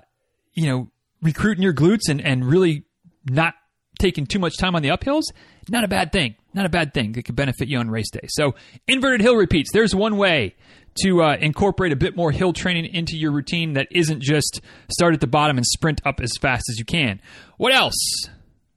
you 0.52 0.66
know 0.66 0.90
recruiting 1.22 1.62
your 1.62 1.72
glutes 1.72 2.10
and 2.10 2.20
and 2.20 2.44
really 2.44 2.84
not 3.24 3.54
taking 3.98 4.26
too 4.26 4.38
much 4.38 4.58
time 4.58 4.74
on 4.74 4.82
the 4.82 4.90
uphills, 4.90 5.22
not 5.70 5.82
a 5.82 5.88
bad 5.88 6.12
thing. 6.12 6.34
Not 6.52 6.66
a 6.66 6.68
bad 6.68 6.92
thing 6.92 7.12
that 7.12 7.22
could 7.22 7.36
benefit 7.36 7.68
you 7.68 7.78
on 7.78 7.88
race 7.88 8.10
day. 8.10 8.26
So 8.28 8.54
inverted 8.86 9.22
hill 9.22 9.36
repeats. 9.36 9.70
There's 9.72 9.94
one 9.94 10.18
way 10.18 10.54
to 11.02 11.22
uh, 11.22 11.36
incorporate 11.40 11.92
a 11.92 11.96
bit 11.96 12.14
more 12.14 12.30
hill 12.30 12.52
training 12.52 12.92
into 12.92 13.16
your 13.16 13.32
routine 13.32 13.72
that 13.72 13.88
isn't 13.90 14.20
just 14.20 14.60
start 14.92 15.14
at 15.14 15.22
the 15.22 15.26
bottom 15.26 15.56
and 15.56 15.64
sprint 15.64 16.02
up 16.04 16.20
as 16.20 16.32
fast 16.38 16.64
as 16.68 16.78
you 16.78 16.84
can. 16.84 17.22
What 17.56 17.72
else? 17.72 17.96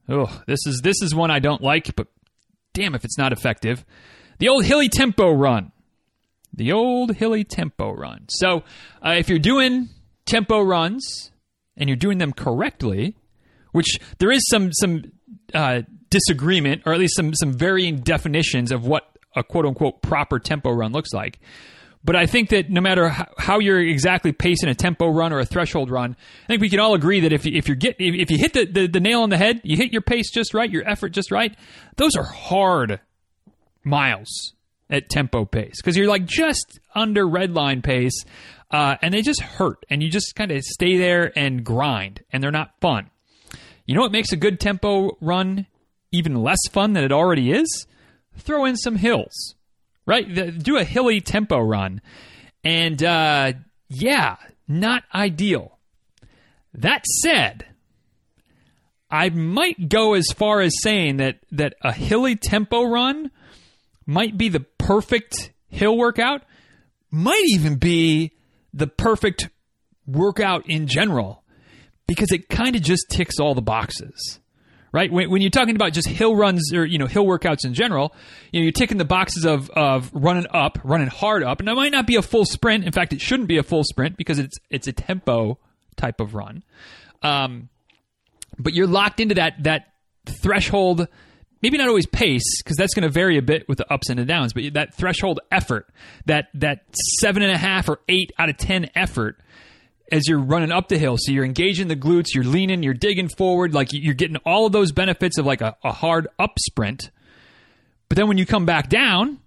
Oh, 0.08 0.42
this 0.48 0.66
is 0.66 0.80
this 0.82 1.02
is 1.02 1.14
one 1.14 1.30
I 1.30 1.40
don't 1.40 1.62
like, 1.62 1.94
but 1.98 2.08
damn 2.74 2.96
if 2.96 3.04
it's 3.04 3.18
not 3.18 3.34
effective. 3.34 3.84
The 4.40 4.48
old 4.48 4.64
hilly 4.64 4.88
tempo 4.88 5.34
run 5.34 5.74
the 6.56 6.72
old 6.72 7.16
hilly 7.16 7.44
tempo 7.44 7.92
run. 7.92 8.26
So 8.30 8.64
uh, 9.06 9.16
if 9.18 9.30
you're 9.30 9.40
doing 9.40 9.90
tempo 10.26 10.62
runs 10.62 11.32
and 11.78 11.90
you're 11.90 11.98
doing 11.98 12.18
them 12.18 12.34
correctly, 12.34 13.16
which 13.72 14.00
there 14.20 14.32
is 14.32 14.42
some 14.50 14.72
some 14.74 15.12
uh, 15.54 15.82
disagreement, 16.10 16.84
or 16.86 16.94
at 16.94 17.00
least 17.00 17.16
some 17.16 17.34
some 17.34 17.54
varying 17.54 17.98
definitions 17.98 18.72
of 18.72 18.86
what 18.86 19.18
a 19.36 19.44
quote 19.44 19.66
unquote 19.66 20.02
proper 20.02 20.40
tempo 20.40 20.72
run 20.72 20.92
looks 20.92 21.14
like. 21.14 21.40
But 22.04 22.16
I 22.16 22.28
think 22.28 22.50
that 22.50 22.70
no 22.70 22.82
matter 22.82 23.10
how 23.38 23.58
you're 23.60 23.80
exactly 23.80 24.32
pacing 24.32 24.70
a 24.70 24.76
tempo 24.76 25.10
run 25.10 25.34
or 25.34 25.40
a 25.40 25.46
threshold 25.46 25.90
run, 25.90 26.16
I 26.44 26.48
think 26.48 26.62
we 26.62 26.70
can 26.70 26.80
all 26.80 26.94
agree 26.94 27.22
that 27.22 27.34
if 27.34 27.48
you, 27.48 27.54
if 27.56 27.68
you 27.68 27.74
get 27.74 27.96
if 27.98 28.30
you 28.30 28.38
hit 28.38 28.54
the, 28.54 28.66
the, 28.66 28.88
the 28.88 29.00
nail 29.00 29.24
on 29.24 29.32
the 29.32 29.38
head, 29.38 29.62
you 29.64 29.76
hit 29.76 29.92
your 29.92 30.04
pace 30.04 30.32
just 30.32 30.54
right, 30.54 30.70
your 30.70 30.88
effort 30.88 31.10
just 31.10 31.32
right. 31.32 31.56
Those 31.98 32.16
are 32.16 32.24
hard 32.24 33.00
miles 33.84 34.55
at 34.90 35.10
tempo 35.10 35.46
pace. 35.46 35.76
Because 35.78 35.98
you're 35.98 36.08
like 36.08 36.26
just 36.26 36.80
under 36.94 37.28
red 37.28 37.54
line 37.54 37.82
pace 37.82 38.24
uh, 38.72 38.96
and 39.02 39.14
they 39.14 39.22
just 39.22 39.42
hurt 39.42 39.86
and 39.90 40.04
you 40.04 40.10
just 40.10 40.36
kind 40.36 40.52
of 40.52 40.64
stay 40.64 40.98
there 40.98 41.32
and 41.38 41.64
grind 41.64 42.24
and 42.32 42.44
they're 42.44 42.52
not 42.52 42.72
fun. 42.82 43.10
You 43.86 43.96
know 43.96 44.02
what 44.02 44.12
makes 44.12 44.32
a 44.32 44.38
good 44.38 44.60
tempo 44.60 45.18
run 45.22 45.68
even 46.12 46.36
less 46.36 46.60
fun 46.72 46.94
than 46.94 47.04
it 47.04 47.12
already 47.12 47.52
is? 47.52 47.88
Throw 48.38 48.66
in 48.66 48.76
some 48.76 48.96
hills 48.96 49.56
right? 50.06 50.62
Do 50.62 50.78
a 50.78 50.84
hilly 50.84 51.22
tempo 51.22 51.60
run 51.60 52.02
and 52.64 53.02
uh, 53.04 53.54
yeah 53.90 54.38
not 54.68 55.04
ideal. 55.14 55.78
That 56.74 57.06
said 57.22 57.66
i 59.10 59.30
might 59.30 59.88
go 59.88 60.16
as 60.16 60.26
far 60.36 60.62
as 60.62 60.74
saying 60.82 61.18
that 61.18 61.38
that 61.52 61.76
a 61.84 61.94
hilly 61.94 62.36
tempo 62.36 62.84
run 62.84 63.30
might 64.06 64.38
be 64.38 64.50
the 64.50 64.60
perfect 64.60 65.52
hill 65.68 65.98
workout, 65.98 66.44
might 67.12 67.44
even 67.48 67.76
be 67.76 68.34
the 68.74 68.88
perfect 68.88 69.50
workout 70.06 70.70
in 70.70 70.88
general 70.88 71.44
because 72.08 72.32
it 72.32 72.50
kind 72.50 72.76
of 72.76 72.82
just 72.82 73.06
ticks 73.10 73.40
all 73.40 73.56
the 73.56 73.62
boxes. 73.62 74.40
Right? 74.92 75.12
When, 75.12 75.30
when, 75.30 75.42
you're 75.42 75.52
talking 75.52 75.76
about 75.76 75.92
just 75.92 76.08
hill 76.08 76.38
runs 76.38 76.72
or 76.74 76.86
you 76.86 76.98
know 76.98 77.06
hill 77.06 77.26
workouts 77.26 77.66
in 77.66 77.74
general, 77.74 78.16
you 78.52 78.62
know 78.62 78.64
you're 78.64 78.72
ticking 78.72 78.98
the 78.98 79.04
boxes 79.04 79.46
of 79.46 79.70
of 79.72 80.10
running 80.14 80.48
up, 80.52 80.80
running 80.86 81.08
hard 81.08 81.44
up, 81.44 81.60
and 81.60 81.68
it 81.68 81.76
might 81.76 81.92
not 81.92 82.08
be 82.08 82.16
a 82.16 82.22
full 82.22 82.46
sprint. 82.46 82.86
In 82.86 82.94
fact, 82.94 83.12
it 83.12 83.20
shouldn't 83.20 83.50
be 83.50 83.58
a 83.58 83.64
full 83.64 83.84
sprint 83.84 84.16
because 84.16 84.40
it's 84.40 84.58
it's 84.70 84.88
a 84.88 84.94
tempo 84.94 85.60
type 85.98 86.22
of 86.22 86.34
run. 86.34 86.64
Um, 87.24 87.68
but 88.58 88.74
you're 88.74 88.88
locked 88.88 89.20
into 89.20 89.36
that 89.36 89.62
that 89.64 89.88
threshold 90.42 91.10
maybe 91.66 91.80
not 91.80 91.88
always 91.88 92.06
pace 92.06 92.62
because 92.62 92.78
that's 92.78 92.94
going 92.94 93.02
to 93.02 93.10
vary 93.10 93.40
a 93.40 93.42
bit 93.42 93.68
with 93.68 93.80
the 93.80 93.92
ups 93.92 94.12
and 94.12 94.20
the 94.20 94.26
downs, 94.26 94.54
but 94.54 94.72
that 94.76 94.94
threshold 94.94 95.40
effort, 95.52 95.90
that 96.28 96.50
that 96.54 96.86
seven 97.20 97.42
and 97.42 97.52
a 97.52 97.58
half 97.58 97.90
or 97.90 98.02
eight 98.08 98.32
out 98.38 98.50
of 98.50 98.58
ten 98.58 98.88
effort 98.94 99.40
as 100.12 100.28
you're 100.28 100.40
running 100.40 100.72
up 100.72 100.90
the 100.90 101.00
hill. 101.00 101.18
So 101.18 101.32
you're 101.32 101.44
engaging 101.44 101.88
the 101.88 101.96
glutes, 101.96 102.36
you're 102.36 102.44
leaning, 102.44 102.84
you're 102.84 102.94
digging 102.94 103.30
forward, 103.30 103.74
like 103.74 103.88
you're 103.94 104.14
getting 104.14 104.38
all 104.46 104.68
of 104.68 104.74
those 104.74 104.92
benefits 104.92 105.40
of 105.40 105.48
like 105.48 105.62
a, 105.62 105.76
a 105.84 105.92
hard 105.92 106.28
up 106.38 106.60
sprint. 106.60 107.10
But 108.10 108.18
then 108.18 108.28
when 108.28 108.38
you 108.38 108.46
come 108.46 108.68
back 108.68 108.88
down, 108.88 109.40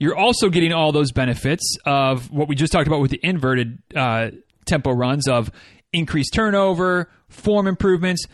you're 0.00 0.16
also 0.16 0.48
getting 0.48 0.72
all 0.72 0.90
those 0.90 1.12
benefits 1.12 1.76
of 1.86 2.32
what 2.32 2.48
we 2.48 2.56
just 2.56 2.72
talked 2.72 2.88
about 2.88 3.00
with 3.00 3.12
the 3.12 3.20
inverted 3.22 3.78
uh, 3.94 4.30
tempo 4.66 4.90
runs 4.90 5.28
of 5.28 5.52
increased 5.92 6.34
turnover, 6.34 7.08
form 7.28 7.68
improvements, 7.68 8.26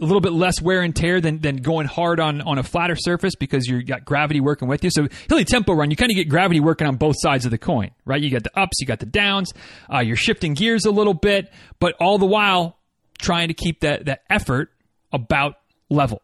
a 0.00 0.04
little 0.04 0.20
bit 0.20 0.32
less 0.32 0.60
wear 0.60 0.82
and 0.82 0.94
tear 0.94 1.20
than, 1.20 1.40
than 1.40 1.56
going 1.56 1.86
hard 1.86 2.20
on, 2.20 2.40
on 2.40 2.58
a 2.58 2.62
flatter 2.62 2.96
surface 2.96 3.34
because 3.34 3.66
you 3.66 3.82
got 3.82 4.04
gravity 4.04 4.40
working 4.40 4.68
with 4.68 4.84
you. 4.84 4.90
So 4.90 5.08
hilly 5.28 5.44
tempo 5.44 5.72
run, 5.74 5.90
you 5.90 5.96
kind 5.96 6.10
of 6.10 6.16
get 6.16 6.28
gravity 6.28 6.60
working 6.60 6.86
on 6.86 6.96
both 6.96 7.16
sides 7.18 7.44
of 7.44 7.50
the 7.50 7.58
coin, 7.58 7.90
right? 8.04 8.20
You 8.20 8.30
got 8.30 8.44
the 8.44 8.58
ups, 8.58 8.80
you 8.80 8.86
got 8.86 9.00
the 9.00 9.06
downs, 9.06 9.52
uh, 9.92 10.00
you're 10.00 10.16
shifting 10.16 10.54
gears 10.54 10.84
a 10.84 10.90
little 10.90 11.14
bit, 11.14 11.52
but 11.80 11.94
all 12.00 12.18
the 12.18 12.26
while 12.26 12.78
trying 13.18 13.48
to 13.48 13.54
keep 13.54 13.80
that, 13.80 14.06
that 14.06 14.22
effort 14.30 14.70
about 15.12 15.54
level. 15.90 16.20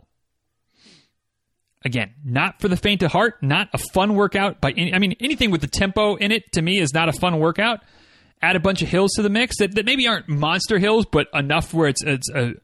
Again, 1.85 2.15
not 2.25 2.61
for 2.61 2.69
the 2.69 2.77
faint 2.77 3.03
of 3.03 3.13
heart, 3.13 3.43
not 3.43 3.69
a 3.75 3.79
fun 3.79 4.15
workout 4.15 4.61
by 4.61 4.71
any, 4.71 4.95
I 4.95 4.99
mean, 4.99 5.17
anything 5.21 5.51
with 5.51 5.61
the 5.61 5.67
tempo 5.67 6.15
in 6.15 6.33
it 6.33 6.51
to 6.53 6.63
me 6.63 6.79
is 6.79 6.95
not 6.95 7.09
a 7.09 7.13
fun 7.13 7.39
workout. 7.39 7.81
Add 8.41 8.57
a 8.57 8.61
bunch 8.61 8.83
of 8.83 8.89
hills 8.89 9.13
to 9.17 9.23
the 9.23 9.29
mix 9.29 9.59
that, 9.59 9.75
that 9.75 9.85
maybe 9.85 10.07
aren't 10.07 10.29
monster 10.29 10.79
hills, 10.79 11.07
but 11.11 11.29
enough 11.35 11.75
where 11.75 11.89
it's, 11.89 12.03
it's 12.03 12.31
a, 12.31 12.55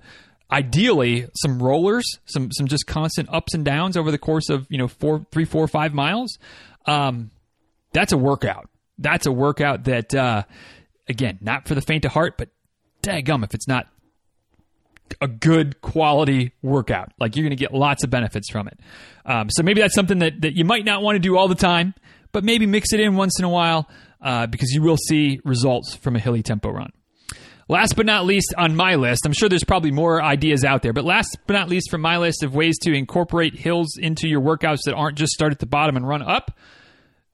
ideally 0.50 1.26
some 1.34 1.62
rollers, 1.62 2.18
some 2.26 2.50
some 2.52 2.66
just 2.66 2.86
constant 2.86 3.28
ups 3.32 3.54
and 3.54 3.64
downs 3.64 3.96
over 3.96 4.10
the 4.10 4.18
course 4.18 4.48
of 4.48 4.66
you 4.70 4.78
know 4.78 4.88
four, 4.88 5.26
three, 5.30 5.44
four, 5.44 5.66
five 5.68 5.94
miles. 5.94 6.38
Um, 6.86 7.30
that's 7.92 8.12
a 8.12 8.18
workout. 8.18 8.68
That's 8.98 9.26
a 9.26 9.32
workout 9.32 9.84
that 9.84 10.14
uh, 10.14 10.44
again, 11.08 11.38
not 11.40 11.68
for 11.68 11.74
the 11.74 11.80
faint 11.80 12.04
of 12.04 12.12
heart, 12.12 12.34
but 12.36 12.48
daggum 13.02 13.44
if 13.44 13.54
it's 13.54 13.68
not 13.68 13.88
a 15.20 15.28
good 15.28 15.80
quality 15.80 16.52
workout. 16.62 17.12
Like 17.18 17.36
you're 17.36 17.42
going 17.42 17.50
to 17.50 17.56
get 17.56 17.74
lots 17.74 18.04
of 18.04 18.10
benefits 18.10 18.50
from 18.50 18.68
it. 18.68 18.78
Um, 19.26 19.48
so 19.50 19.62
maybe 19.62 19.80
that's 19.80 19.94
something 19.94 20.20
that, 20.20 20.40
that 20.42 20.56
you 20.56 20.64
might 20.64 20.84
not 20.84 21.02
want 21.02 21.16
to 21.16 21.20
do 21.20 21.36
all 21.36 21.48
the 21.48 21.54
time, 21.54 21.94
but 22.32 22.44
maybe 22.44 22.66
mix 22.66 22.92
it 22.92 23.00
in 23.00 23.16
once 23.16 23.38
in 23.38 23.44
a 23.44 23.48
while 23.48 23.88
uh, 24.20 24.46
because 24.46 24.70
you 24.70 24.82
will 24.82 24.96
see 24.96 25.40
results 25.44 25.94
from 25.96 26.16
a 26.16 26.18
hilly 26.18 26.42
tempo 26.42 26.70
run. 26.70 26.92
Last 27.70 27.94
but 27.94 28.04
not 28.04 28.26
least 28.26 28.52
on 28.58 28.74
my 28.74 28.96
list, 28.96 29.24
I'm 29.24 29.32
sure 29.32 29.48
there's 29.48 29.62
probably 29.62 29.92
more 29.92 30.20
ideas 30.20 30.64
out 30.64 30.82
there, 30.82 30.92
but 30.92 31.04
last 31.04 31.38
but 31.46 31.52
not 31.54 31.68
least 31.68 31.88
from 31.88 32.00
my 32.00 32.18
list 32.18 32.42
of 32.42 32.52
ways 32.52 32.76
to 32.80 32.92
incorporate 32.92 33.54
hills 33.54 33.96
into 33.96 34.26
your 34.26 34.40
workouts 34.40 34.80
that 34.86 34.94
aren't 34.94 35.16
just 35.16 35.30
start 35.30 35.52
at 35.52 35.60
the 35.60 35.66
bottom 35.66 35.94
and 35.96 36.04
run 36.04 36.20
up, 36.20 36.58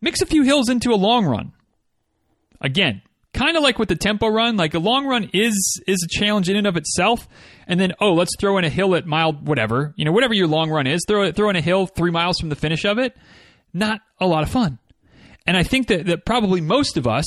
mix 0.02 0.20
a 0.20 0.26
few 0.26 0.42
hills 0.42 0.68
into 0.68 0.92
a 0.92 0.94
long 0.94 1.24
run. 1.24 1.54
Again, 2.60 3.00
kind 3.32 3.56
of 3.56 3.62
like 3.62 3.78
with 3.78 3.88
the 3.88 3.96
tempo 3.96 4.28
run, 4.28 4.58
like 4.58 4.74
a 4.74 4.78
long 4.78 5.06
run 5.06 5.30
is 5.32 5.80
is 5.86 6.04
a 6.04 6.18
challenge 6.20 6.50
in 6.50 6.56
and 6.58 6.66
of 6.66 6.76
itself. 6.76 7.26
And 7.66 7.80
then, 7.80 7.94
oh, 7.98 8.12
let's 8.12 8.36
throw 8.38 8.58
in 8.58 8.64
a 8.64 8.68
hill 8.68 8.94
at 8.94 9.06
mile 9.06 9.32
whatever, 9.32 9.94
you 9.96 10.04
know, 10.04 10.12
whatever 10.12 10.34
your 10.34 10.48
long 10.48 10.68
run 10.68 10.86
is, 10.86 11.00
throw 11.08 11.32
throw 11.32 11.48
in 11.48 11.56
a 11.56 11.62
hill 11.62 11.86
three 11.86 12.10
miles 12.10 12.38
from 12.38 12.50
the 12.50 12.56
finish 12.56 12.84
of 12.84 12.98
it. 12.98 13.16
Not 13.72 14.02
a 14.20 14.26
lot 14.26 14.42
of 14.42 14.50
fun. 14.50 14.80
And 15.46 15.56
I 15.56 15.62
think 15.62 15.86
that, 15.86 16.04
that 16.04 16.26
probably 16.26 16.60
most 16.60 16.98
of 16.98 17.06
us 17.06 17.24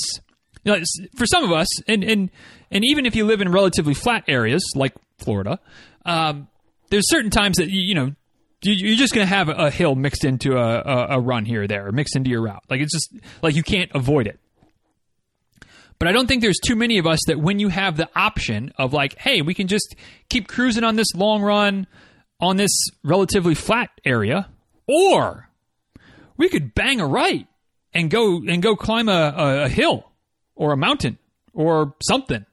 for 1.16 1.26
some 1.26 1.44
of 1.44 1.52
us, 1.52 1.66
and, 1.88 2.02
and 2.04 2.30
and 2.70 2.84
even 2.84 3.06
if 3.06 3.16
you 3.16 3.24
live 3.24 3.40
in 3.40 3.50
relatively 3.50 3.94
flat 3.94 4.24
areas 4.28 4.62
like 4.76 4.92
Florida, 5.18 5.58
um, 6.04 6.48
there's 6.90 7.08
certain 7.08 7.30
times 7.30 7.56
that 7.58 7.68
you, 7.70 7.80
you 7.80 7.94
know 7.94 8.14
you- 8.62 8.74
you're 8.88 8.96
just 8.96 9.14
going 9.14 9.26
to 9.26 9.34
have 9.34 9.48
a 9.48 9.70
hill 9.70 9.94
mixed 9.94 10.24
into 10.24 10.52
a, 10.58 10.80
a, 10.80 11.06
a 11.16 11.20
run 11.20 11.44
here 11.46 11.62
or 11.62 11.66
there, 11.66 11.86
or 11.86 11.92
mixed 11.92 12.14
into 12.14 12.28
your 12.30 12.42
route. 12.42 12.62
Like 12.68 12.80
it's 12.80 12.92
just 12.92 13.14
like 13.42 13.54
you 13.56 13.62
can't 13.62 13.90
avoid 13.94 14.26
it. 14.26 14.38
But 15.98 16.08
I 16.08 16.12
don't 16.12 16.26
think 16.26 16.40
there's 16.42 16.58
too 16.64 16.76
many 16.76 16.98
of 16.98 17.06
us 17.06 17.18
that 17.26 17.38
when 17.38 17.58
you 17.58 17.68
have 17.68 17.96
the 17.96 18.08
option 18.16 18.72
of 18.78 18.92
like, 18.94 19.18
hey, 19.18 19.42
we 19.42 19.52
can 19.54 19.66
just 19.66 19.94
keep 20.30 20.48
cruising 20.48 20.84
on 20.84 20.96
this 20.96 21.14
long 21.14 21.42
run 21.42 21.86
on 22.40 22.56
this 22.56 22.70
relatively 23.04 23.54
flat 23.54 23.90
area, 24.04 24.48
or 24.86 25.48
we 26.38 26.48
could 26.48 26.74
bang 26.74 27.00
a 27.00 27.06
right 27.06 27.46
and 27.92 28.10
go 28.10 28.36
and 28.46 28.62
go 28.62 28.76
climb 28.76 29.08
a, 29.10 29.34
a, 29.36 29.62
a 29.64 29.68
hill 29.68 30.09
or 30.60 30.72
a 30.72 30.76
mountain 30.76 31.18
or 31.54 31.94
something. 32.06 32.44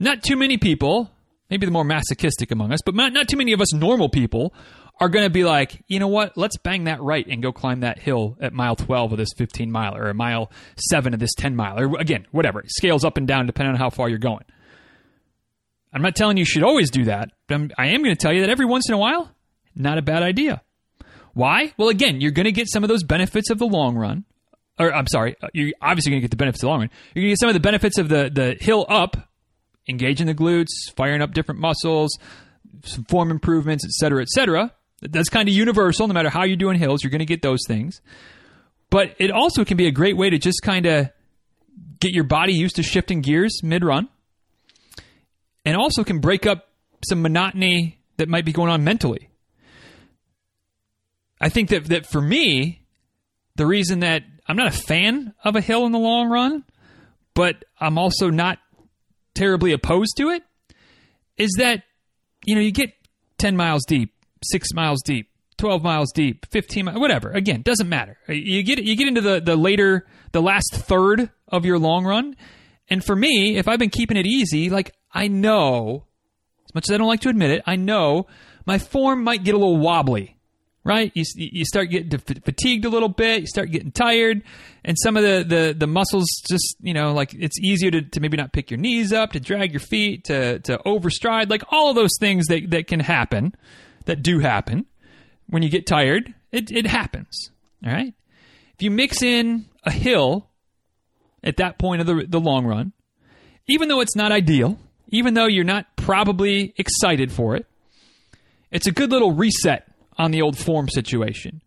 Not 0.00 0.22
too 0.22 0.34
many 0.34 0.56
people, 0.56 1.10
maybe 1.50 1.66
the 1.66 1.72
more 1.72 1.84
masochistic 1.84 2.50
among 2.50 2.72
us, 2.72 2.80
but 2.84 2.94
not, 2.94 3.12
not 3.12 3.28
too 3.28 3.36
many 3.36 3.52
of 3.52 3.60
us 3.60 3.74
normal 3.74 4.08
people 4.08 4.54
are 4.98 5.10
going 5.10 5.24
to 5.24 5.30
be 5.30 5.44
like, 5.44 5.84
you 5.88 6.00
know 6.00 6.08
what? 6.08 6.38
Let's 6.38 6.56
bang 6.56 6.84
that 6.84 7.02
right 7.02 7.26
and 7.26 7.42
go 7.42 7.52
climb 7.52 7.80
that 7.80 7.98
hill 7.98 8.38
at 8.40 8.54
mile 8.54 8.76
12 8.76 9.12
of 9.12 9.18
this 9.18 9.28
15 9.36 9.70
mile 9.70 9.94
or 9.94 10.12
mile 10.14 10.50
7 10.90 11.12
of 11.12 11.20
this 11.20 11.34
10 11.36 11.54
mile 11.54 11.78
or 11.78 12.00
again, 12.00 12.26
whatever. 12.32 12.60
It 12.60 12.70
scales 12.70 13.04
up 13.04 13.18
and 13.18 13.28
down 13.28 13.46
depending 13.46 13.74
on 13.74 13.78
how 13.78 13.90
far 13.90 14.08
you're 14.08 14.18
going. 14.18 14.44
I'm 15.92 16.00
not 16.00 16.16
telling 16.16 16.38
you 16.38 16.42
you 16.42 16.46
should 16.46 16.62
always 16.62 16.90
do 16.90 17.04
that, 17.04 17.28
but 17.46 17.54
I'm, 17.54 17.70
I 17.76 17.88
am 17.88 18.02
going 18.02 18.16
to 18.16 18.20
tell 18.20 18.32
you 18.32 18.40
that 18.40 18.50
every 18.50 18.64
once 18.64 18.88
in 18.88 18.94
a 18.94 18.98
while, 18.98 19.30
not 19.74 19.98
a 19.98 20.02
bad 20.02 20.22
idea. 20.22 20.62
Why? 21.34 21.74
Well, 21.76 21.90
again, 21.90 22.22
you're 22.22 22.30
going 22.30 22.46
to 22.46 22.52
get 22.52 22.70
some 22.70 22.82
of 22.82 22.88
those 22.88 23.04
benefits 23.04 23.50
of 23.50 23.58
the 23.58 23.66
long 23.66 23.96
run. 23.96 24.24
Or 24.82 24.92
I'm 24.92 25.06
sorry, 25.06 25.36
uh, 25.40 25.48
you're 25.54 25.72
obviously 25.80 26.10
going 26.10 26.20
to 26.20 26.24
get 26.24 26.30
the 26.32 26.36
benefits 26.36 26.62
of 26.62 26.66
the 26.66 26.70
long 26.70 26.80
run. 26.80 26.90
You're 27.14 27.22
going 27.22 27.28
to 27.28 27.32
get 27.32 27.40
some 27.40 27.48
of 27.48 27.54
the 27.54 27.60
benefits 27.60 27.98
of 27.98 28.08
the 28.08 28.30
the 28.34 28.56
hill 28.60 28.84
up, 28.88 29.16
engaging 29.88 30.26
the 30.26 30.34
glutes, 30.34 30.70
firing 30.96 31.22
up 31.22 31.32
different 31.32 31.60
muscles, 31.60 32.18
some 32.82 33.04
form 33.04 33.30
improvements, 33.30 33.84
et 33.84 33.92
cetera, 33.92 34.22
et 34.22 34.28
cetera. 34.28 34.72
That's 35.00 35.28
kind 35.28 35.48
of 35.48 35.54
universal. 35.54 36.08
No 36.08 36.14
matter 36.14 36.30
how 36.30 36.44
you're 36.44 36.56
doing 36.56 36.78
hills, 36.78 37.02
you're 37.02 37.10
going 37.10 37.20
to 37.20 37.26
get 37.26 37.42
those 37.42 37.60
things. 37.66 38.00
But 38.90 39.14
it 39.18 39.30
also 39.30 39.64
can 39.64 39.76
be 39.76 39.86
a 39.86 39.92
great 39.92 40.16
way 40.16 40.30
to 40.30 40.38
just 40.38 40.62
kind 40.62 40.86
of 40.86 41.10
get 42.00 42.12
your 42.12 42.24
body 42.24 42.52
used 42.52 42.76
to 42.76 42.82
shifting 42.82 43.20
gears 43.20 43.62
mid 43.62 43.84
run, 43.84 44.08
and 45.64 45.76
also 45.76 46.02
can 46.02 46.18
break 46.18 46.44
up 46.44 46.68
some 47.08 47.22
monotony 47.22 48.00
that 48.16 48.28
might 48.28 48.44
be 48.44 48.52
going 48.52 48.70
on 48.70 48.82
mentally. 48.82 49.28
I 51.40 51.48
think 51.48 51.70
that 51.70 51.86
that 51.86 52.06
for 52.06 52.20
me, 52.20 52.82
the 53.56 53.66
reason 53.66 54.00
that 54.00 54.24
I'm 54.46 54.56
not 54.56 54.68
a 54.68 54.76
fan 54.76 55.34
of 55.44 55.56
a 55.56 55.60
hill 55.60 55.86
in 55.86 55.92
the 55.92 55.98
long 55.98 56.28
run, 56.28 56.64
but 57.34 57.64
I'm 57.80 57.98
also 57.98 58.30
not 58.30 58.58
terribly 59.34 59.72
opposed 59.72 60.16
to 60.18 60.30
it, 60.30 60.42
is 61.36 61.54
that 61.58 61.84
you 62.44 62.54
know 62.54 62.60
you 62.60 62.72
get 62.72 62.92
10 63.38 63.56
miles 63.56 63.84
deep, 63.86 64.14
six 64.42 64.68
miles 64.74 65.02
deep, 65.02 65.28
12 65.58 65.82
miles 65.82 66.12
deep, 66.12 66.46
15 66.50 66.84
miles, 66.86 66.98
whatever. 66.98 67.30
Again, 67.30 67.62
doesn't 67.62 67.88
matter. 67.88 68.18
Uh, 68.28 68.32
you 68.32 68.62
get 68.62 68.82
you 68.82 68.96
get 68.96 69.08
into 69.08 69.20
the 69.20 69.40
the 69.40 69.56
later, 69.56 70.06
the 70.32 70.42
last 70.42 70.72
third 70.72 71.30
of 71.48 71.64
your 71.64 71.78
long 71.78 72.04
run, 72.04 72.36
and 72.88 73.04
for 73.04 73.14
me, 73.16 73.56
if 73.56 73.68
I've 73.68 73.78
been 73.78 73.90
keeping 73.90 74.16
it 74.16 74.26
easy, 74.26 74.70
like 74.70 74.92
I 75.12 75.28
know, 75.28 76.06
as 76.66 76.74
much 76.74 76.88
as 76.88 76.94
I 76.94 76.98
don't 76.98 77.08
like 77.08 77.20
to 77.20 77.28
admit 77.28 77.50
it, 77.50 77.62
I 77.66 77.76
know 77.76 78.26
my 78.66 78.78
form 78.78 79.24
might 79.24 79.44
get 79.44 79.54
a 79.54 79.58
little 79.58 79.78
wobbly 79.78 80.36
right? 80.84 81.12
You, 81.14 81.24
you 81.36 81.64
start 81.64 81.90
getting 81.90 82.18
fatigued 82.18 82.84
a 82.84 82.88
little 82.88 83.08
bit, 83.08 83.42
you 83.42 83.46
start 83.46 83.70
getting 83.70 83.92
tired, 83.92 84.42
and 84.84 84.96
some 85.00 85.16
of 85.16 85.22
the, 85.22 85.44
the, 85.46 85.74
the 85.78 85.86
muscles 85.86 86.26
just, 86.48 86.76
you 86.80 86.92
know, 86.92 87.12
like 87.12 87.34
it's 87.34 87.58
easier 87.60 87.90
to, 87.90 88.02
to 88.02 88.20
maybe 88.20 88.36
not 88.36 88.52
pick 88.52 88.70
your 88.70 88.78
knees 88.78 89.12
up, 89.12 89.32
to 89.32 89.40
drag 89.40 89.72
your 89.72 89.80
feet, 89.80 90.24
to, 90.24 90.58
to 90.60 90.78
overstride, 90.84 91.50
like 91.50 91.62
all 91.70 91.90
of 91.90 91.96
those 91.96 92.16
things 92.18 92.46
that, 92.46 92.70
that 92.70 92.86
can 92.86 93.00
happen, 93.00 93.54
that 94.06 94.22
do 94.22 94.40
happen 94.40 94.86
when 95.48 95.62
you 95.62 95.68
get 95.68 95.86
tired. 95.86 96.34
It, 96.50 96.70
it 96.72 96.86
happens, 96.86 97.50
all 97.84 97.92
right? 97.92 98.14
If 98.74 98.82
you 98.82 98.90
mix 98.90 99.22
in 99.22 99.66
a 99.84 99.92
hill 99.92 100.48
at 101.44 101.58
that 101.58 101.78
point 101.78 102.00
of 102.00 102.06
the, 102.06 102.26
the 102.28 102.40
long 102.40 102.66
run, 102.66 102.92
even 103.68 103.88
though 103.88 104.00
it's 104.00 104.16
not 104.16 104.32
ideal, 104.32 104.78
even 105.08 105.34
though 105.34 105.46
you're 105.46 105.64
not 105.64 105.94
probably 105.96 106.74
excited 106.76 107.30
for 107.30 107.54
it, 107.54 107.66
it's 108.72 108.86
a 108.86 108.90
good 108.90 109.10
little 109.10 109.32
reset 109.32 109.91
on 110.18 110.30
the 110.30 110.42
old 110.42 110.58
form 110.58 110.88
situation. 110.88 111.62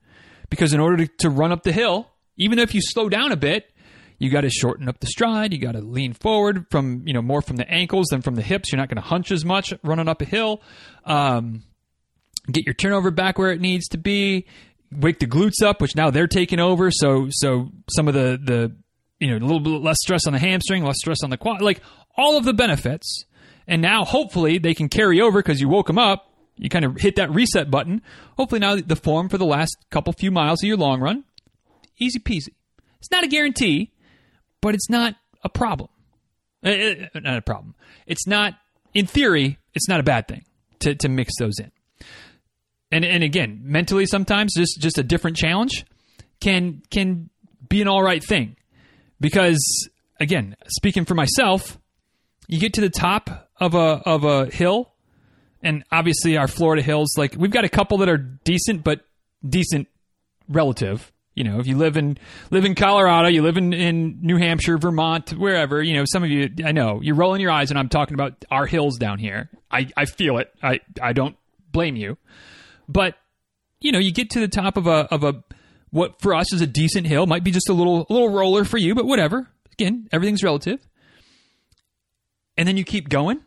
Because 0.50 0.74
in 0.74 0.80
order 0.80 1.06
to, 1.06 1.12
to 1.20 1.30
run 1.30 1.52
up 1.52 1.64
the 1.64 1.72
hill, 1.72 2.10
even 2.38 2.60
if 2.60 2.74
you 2.74 2.82
slow 2.82 3.10
down 3.10 3.32
a 3.32 3.36
bit, 3.36 3.72
you 4.18 4.30
got 4.30 4.42
to 4.42 4.50
shorten 4.50 4.88
up 4.88 5.00
the 5.00 5.08
stride. 5.08 5.54
You 5.54 5.60
got 5.60 5.74
to 5.74 5.82
lean 5.82 6.14
forward 6.14 6.66
from 6.70 7.04
you 7.06 7.14
know 7.14 7.22
more 7.22 7.42
from 7.42 7.58
the 7.58 7.70
ankles 7.70 8.08
than 8.08 8.22
from 8.22 8.36
the 8.36 8.42
hips. 8.42 8.72
You're 8.72 8.78
not 8.78 8.90
going 8.90 9.02
to 9.02 9.08
hunch 9.08 9.32
as 9.32 9.44
much 9.44 9.74
running 9.84 10.08
up 10.08 10.22
a 10.22 10.26
hill. 10.26 10.62
Um, 11.04 11.64
get 12.52 12.66
your 12.66 12.74
turnover 12.74 13.12
back 13.12 13.38
where 13.38 13.52
it 13.52 13.60
needs 13.60 13.88
to 13.90 13.98
be. 13.98 14.46
Wake 14.92 15.20
the 15.20 15.28
glutes 15.28 15.62
up, 15.64 15.82
which 15.82 15.96
now 15.96 16.12
they're 16.12 16.28
taking 16.28 16.60
over. 16.60 16.92
So 16.92 17.28
so 17.32 17.70
some 17.90 18.08
of 18.08 18.14
the 18.14 18.40
the 18.42 18.76
you 19.20 19.32
know 19.32 19.38
a 19.38 19.46
little 19.46 19.60
bit 19.60 19.82
less 19.82 19.98
stress 20.02 20.28
on 20.28 20.34
the 20.34 20.40
hamstring, 20.40 20.84
less 20.84 20.98
stress 20.98 21.24
on 21.24 21.30
the 21.30 21.38
quad, 21.38 21.62
like 21.62 21.82
all 22.16 22.38
of 22.38 22.46
the 22.46 22.54
benefits. 22.54 23.26
And 23.68 23.82
now 23.82 24.06
hopefully 24.06 24.60
they 24.60 24.76
can 24.76 24.90
carry 24.90 25.20
over 25.20 25.40
because 25.40 25.60
you 25.60 25.68
woke 25.68 25.88
them 25.88 25.98
up 25.98 26.35
you 26.58 26.70
kind 26.70 26.86
of 26.86 26.98
hit 26.98 27.16
that 27.18 27.32
reset 27.32 27.70
button. 27.70 28.02
Hopefully, 28.38 28.60
now 28.60 28.76
the 28.76 28.96
form 28.96 29.30
for 29.30 29.38
the 29.38 29.46
last 29.46 29.76
couple 29.90 30.14
few 30.14 30.32
miles 30.32 30.64
of 30.64 30.68
your 30.68 30.78
long 30.78 31.02
run, 31.02 31.24
easy 31.98 32.20
peasy. 32.20 32.54
It's 33.00 33.12
not 33.12 33.24
a 33.24 33.28
guarantee, 33.28 33.92
but 34.62 34.74
it's 34.74 34.90
not 34.90 35.16
a 35.44 35.50
problem. 35.50 35.90
Uh, 36.66 36.70
uh, 36.70 37.20
not 37.20 37.38
a 37.38 37.42
problem. 37.42 37.76
It's 38.08 38.26
not, 38.26 38.56
in 38.94 39.06
theory, 39.06 39.60
it's 39.74 39.88
not 39.88 40.00
a 40.00 40.04
bad 40.04 40.28
thing 40.28 40.44
to, 40.80 40.96
to 40.96 41.10
mix 41.10 41.34
those 41.40 41.60
in. 41.60 41.72
And 42.92 43.04
and 43.04 43.24
again, 43.24 43.62
mentally, 43.64 44.06
sometimes 44.06 44.54
just 44.56 44.80
just 44.80 44.98
a 44.98 45.04
different 45.04 45.38
challenge 45.38 45.86
can 46.40 46.82
can 46.92 47.30
be 47.68 47.82
an 47.82 47.88
all 47.88 48.04
right 48.04 48.24
thing, 48.24 48.56
because 49.20 49.60
again, 50.20 50.56
speaking 50.68 51.04
for 51.04 51.16
myself, 51.16 51.78
you 52.48 52.60
get 52.60 52.74
to 52.76 52.82
the 52.82 52.90
top 52.90 53.50
of 53.60 53.74
a 53.74 54.02
of 54.06 54.24
a 54.24 54.46
hill 54.46 54.94
and 55.66 55.84
obviously 55.92 56.38
our 56.38 56.48
Florida 56.48 56.84
hills, 56.84 57.16
like 57.18 57.36
we've 57.36 57.52
got 57.52 57.66
a 57.66 57.70
couple 57.70 57.98
that 57.98 58.08
are 58.08 58.18
decent, 58.18 58.84
but 58.84 59.02
decent 59.48 59.88
relative. 60.48 61.12
You 61.34 61.44
know, 61.44 61.60
if 61.60 61.68
you 61.68 61.76
live 61.76 61.98
in 61.98 62.18
live 62.52 62.64
in 62.64 62.76
Colorado, 62.76 63.28
you 63.28 63.42
live 63.42 63.58
in, 63.58 63.74
in 63.74 64.20
New 64.22 64.38
Hampshire, 64.38 64.78
Vermont, 64.78 65.32
wherever, 65.32 65.82
you 65.82 65.96
know, 65.96 66.06
some 66.06 66.24
of 66.24 66.30
you 66.30 66.50
I 66.64 66.72
know, 66.72 67.02
you're 67.02 67.16
rolling 67.16 67.42
your 67.42 67.52
eyes 67.52 67.72
and 67.72 67.80
I'm 67.80 67.90
talking 67.90 68.14
about 68.14 68.46
our 68.50 68.68
hills 68.68 68.98
down 68.98 69.20
here. 69.20 69.50
I, 69.70 69.90
I 69.98 70.06
feel 70.06 70.38
it. 70.38 70.54
I, 70.64 70.80
I 71.02 71.12
don't 71.12 71.36
blame 71.72 71.98
you. 71.98 72.18
But, 72.88 73.16
you 73.82 73.92
know, 73.92 74.00
you 74.00 74.14
get 74.14 74.30
to 74.32 74.40
the 74.40 74.48
top 74.48 74.78
of 74.78 74.88
a 74.88 75.12
of 75.12 75.26
a 75.26 75.44
what 75.90 76.22
for 76.22 76.36
us 76.36 76.54
is 76.54 76.62
a 76.62 76.68
decent 76.68 77.08
hill, 77.08 77.26
might 77.26 77.44
be 77.44 77.52
just 77.52 77.70
a 77.70 77.74
little 77.74 78.06
a 78.10 78.14
little 78.14 78.30
roller 78.30 78.64
for 78.64 78.78
you, 78.78 78.94
but 78.96 79.06
whatever. 79.06 79.50
Again, 79.74 80.08
everything's 80.14 80.44
relative. 80.44 80.80
And 82.56 82.66
then 82.66 82.78
you 82.78 82.86
keep 82.86 83.10
going 83.10 83.42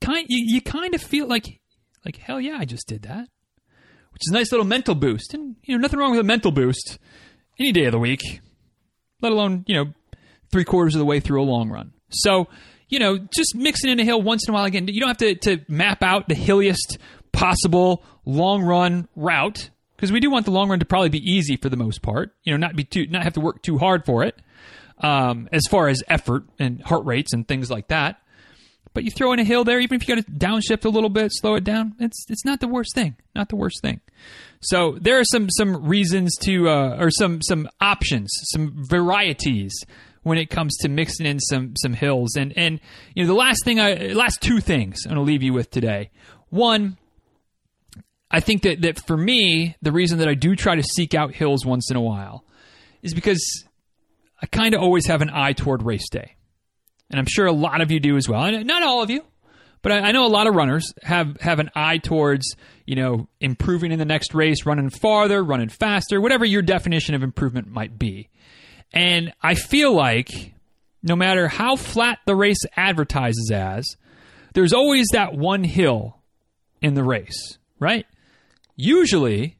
kind 0.00 0.26
you, 0.28 0.44
you 0.54 0.60
kind 0.60 0.94
of 0.94 1.02
feel 1.02 1.26
like 1.26 1.60
like 2.04 2.16
hell 2.16 2.40
yeah, 2.40 2.56
I 2.58 2.64
just 2.64 2.86
did 2.86 3.02
that, 3.02 3.28
which 4.12 4.22
is 4.22 4.30
a 4.30 4.34
nice 4.34 4.52
little 4.52 4.66
mental 4.66 4.94
boost, 4.94 5.34
and 5.34 5.56
you 5.62 5.76
know 5.76 5.80
nothing 5.80 5.98
wrong 5.98 6.12
with 6.12 6.20
a 6.20 6.24
mental 6.24 6.52
boost 6.52 6.98
any 7.58 7.72
day 7.72 7.84
of 7.84 7.92
the 7.92 7.98
week, 7.98 8.40
let 9.20 9.32
alone 9.32 9.64
you 9.66 9.74
know 9.74 9.92
three 10.50 10.64
quarters 10.64 10.94
of 10.94 10.98
the 11.00 11.04
way 11.04 11.20
through 11.20 11.42
a 11.42 11.44
long 11.44 11.68
run. 11.70 11.92
So 12.10 12.48
you 12.88 12.98
know 12.98 13.18
just 13.18 13.54
mixing 13.54 13.90
in 13.90 14.00
a 14.00 14.04
hill 14.04 14.22
once 14.22 14.46
in 14.46 14.52
a 14.52 14.54
while 14.54 14.64
again. 14.64 14.88
You 14.88 15.00
don't 15.00 15.08
have 15.08 15.18
to 15.18 15.34
to 15.34 15.64
map 15.68 16.02
out 16.02 16.28
the 16.28 16.34
hilliest 16.34 16.98
possible 17.32 18.04
long 18.24 18.62
run 18.62 19.08
route 19.16 19.70
because 19.96 20.12
we 20.12 20.20
do 20.20 20.30
want 20.30 20.44
the 20.44 20.52
long 20.52 20.68
run 20.68 20.78
to 20.78 20.86
probably 20.86 21.08
be 21.08 21.18
easy 21.18 21.56
for 21.56 21.68
the 21.68 21.76
most 21.76 22.02
part. 22.02 22.34
You 22.44 22.52
know, 22.52 22.56
not 22.56 22.76
be 22.76 22.84
too 22.84 23.06
not 23.06 23.24
have 23.24 23.34
to 23.34 23.40
work 23.40 23.62
too 23.62 23.78
hard 23.78 24.04
for 24.06 24.22
it. 24.24 24.40
Um, 25.00 25.48
as 25.52 25.62
far 25.70 25.88
as 25.88 26.02
effort 26.08 26.44
and 26.58 26.82
heart 26.82 27.04
rates 27.04 27.32
and 27.32 27.46
things 27.46 27.70
like 27.70 27.88
that. 27.88 28.20
But 28.98 29.04
you 29.04 29.12
throw 29.12 29.32
in 29.32 29.38
a 29.38 29.44
hill 29.44 29.62
there, 29.62 29.78
even 29.78 29.94
if 29.94 30.08
you 30.08 30.16
got 30.16 30.26
to 30.26 30.32
downshift 30.32 30.84
a 30.84 30.88
little 30.88 31.08
bit, 31.08 31.30
slow 31.32 31.54
it 31.54 31.62
down. 31.62 31.94
It's 32.00 32.26
it's 32.28 32.44
not 32.44 32.58
the 32.58 32.66
worst 32.66 32.96
thing. 32.96 33.14
Not 33.32 33.48
the 33.48 33.54
worst 33.54 33.80
thing. 33.80 34.00
So 34.60 34.98
there 35.00 35.20
are 35.20 35.24
some 35.24 35.48
some 35.50 35.86
reasons 35.86 36.36
to 36.38 36.68
uh, 36.68 36.96
or 36.98 37.08
some 37.12 37.40
some 37.40 37.68
options, 37.80 38.28
some 38.50 38.72
varieties 38.90 39.72
when 40.24 40.36
it 40.36 40.50
comes 40.50 40.76
to 40.78 40.88
mixing 40.88 41.26
in 41.26 41.38
some 41.38 41.74
some 41.76 41.92
hills. 41.92 42.34
And 42.34 42.52
and 42.58 42.80
you 43.14 43.22
know 43.22 43.28
the 43.28 43.38
last 43.38 43.64
thing 43.64 43.78
I 43.78 44.14
last 44.14 44.42
two 44.42 44.58
things 44.58 45.06
I'm 45.06 45.10
going 45.14 45.24
to 45.24 45.30
leave 45.30 45.44
you 45.44 45.52
with 45.52 45.70
today. 45.70 46.10
One, 46.48 46.98
I 48.32 48.40
think 48.40 48.62
that 48.62 48.80
that 48.80 49.06
for 49.06 49.16
me 49.16 49.76
the 49.80 49.92
reason 49.92 50.18
that 50.18 50.28
I 50.28 50.34
do 50.34 50.56
try 50.56 50.74
to 50.74 50.82
seek 50.82 51.14
out 51.14 51.36
hills 51.36 51.64
once 51.64 51.88
in 51.88 51.96
a 51.96 52.02
while 52.02 52.44
is 53.02 53.14
because 53.14 53.64
I 54.42 54.46
kind 54.46 54.74
of 54.74 54.82
always 54.82 55.06
have 55.06 55.22
an 55.22 55.30
eye 55.32 55.52
toward 55.52 55.84
race 55.84 56.08
day 56.10 56.34
and 57.10 57.18
I'm 57.18 57.26
sure 57.26 57.46
a 57.46 57.52
lot 57.52 57.80
of 57.80 57.90
you 57.90 58.00
do 58.00 58.16
as 58.16 58.28
well. 58.28 58.44
And 58.44 58.66
not 58.66 58.82
all 58.82 59.02
of 59.02 59.10
you, 59.10 59.24
but 59.82 59.92
I, 59.92 60.08
I, 60.08 60.12
know 60.12 60.26
a 60.26 60.28
lot 60.28 60.46
of 60.46 60.54
runners 60.54 60.92
have 61.02 61.40
have 61.40 61.58
an 61.58 61.70
eye 61.74 61.98
towards 61.98 62.56
you 62.86 62.96
know 62.96 63.28
improving 63.40 63.92
in 63.92 63.98
the 63.98 64.04
next 64.04 64.34
race, 64.34 64.66
running 64.66 64.90
farther, 64.90 65.42
running 65.42 65.68
faster, 65.68 66.20
whatever 66.20 66.44
your 66.44 66.62
definition 66.62 67.14
of 67.14 67.22
improvement 67.22 67.68
might 67.68 67.98
be. 67.98 68.28
And 68.92 69.32
I 69.42 69.54
feel 69.54 69.92
like 69.94 70.54
no 71.02 71.14
matter 71.14 71.48
how 71.48 71.76
flat 71.76 72.18
the 72.26 72.34
race 72.34 72.60
advertises 72.76 73.50
as, 73.52 73.96
there's 74.54 74.72
always 74.72 75.06
that 75.12 75.34
one 75.34 75.62
hill 75.62 76.18
in 76.80 76.94
the 76.94 77.04
race, 77.04 77.58
right? 77.78 78.06
Usually, 78.76 79.58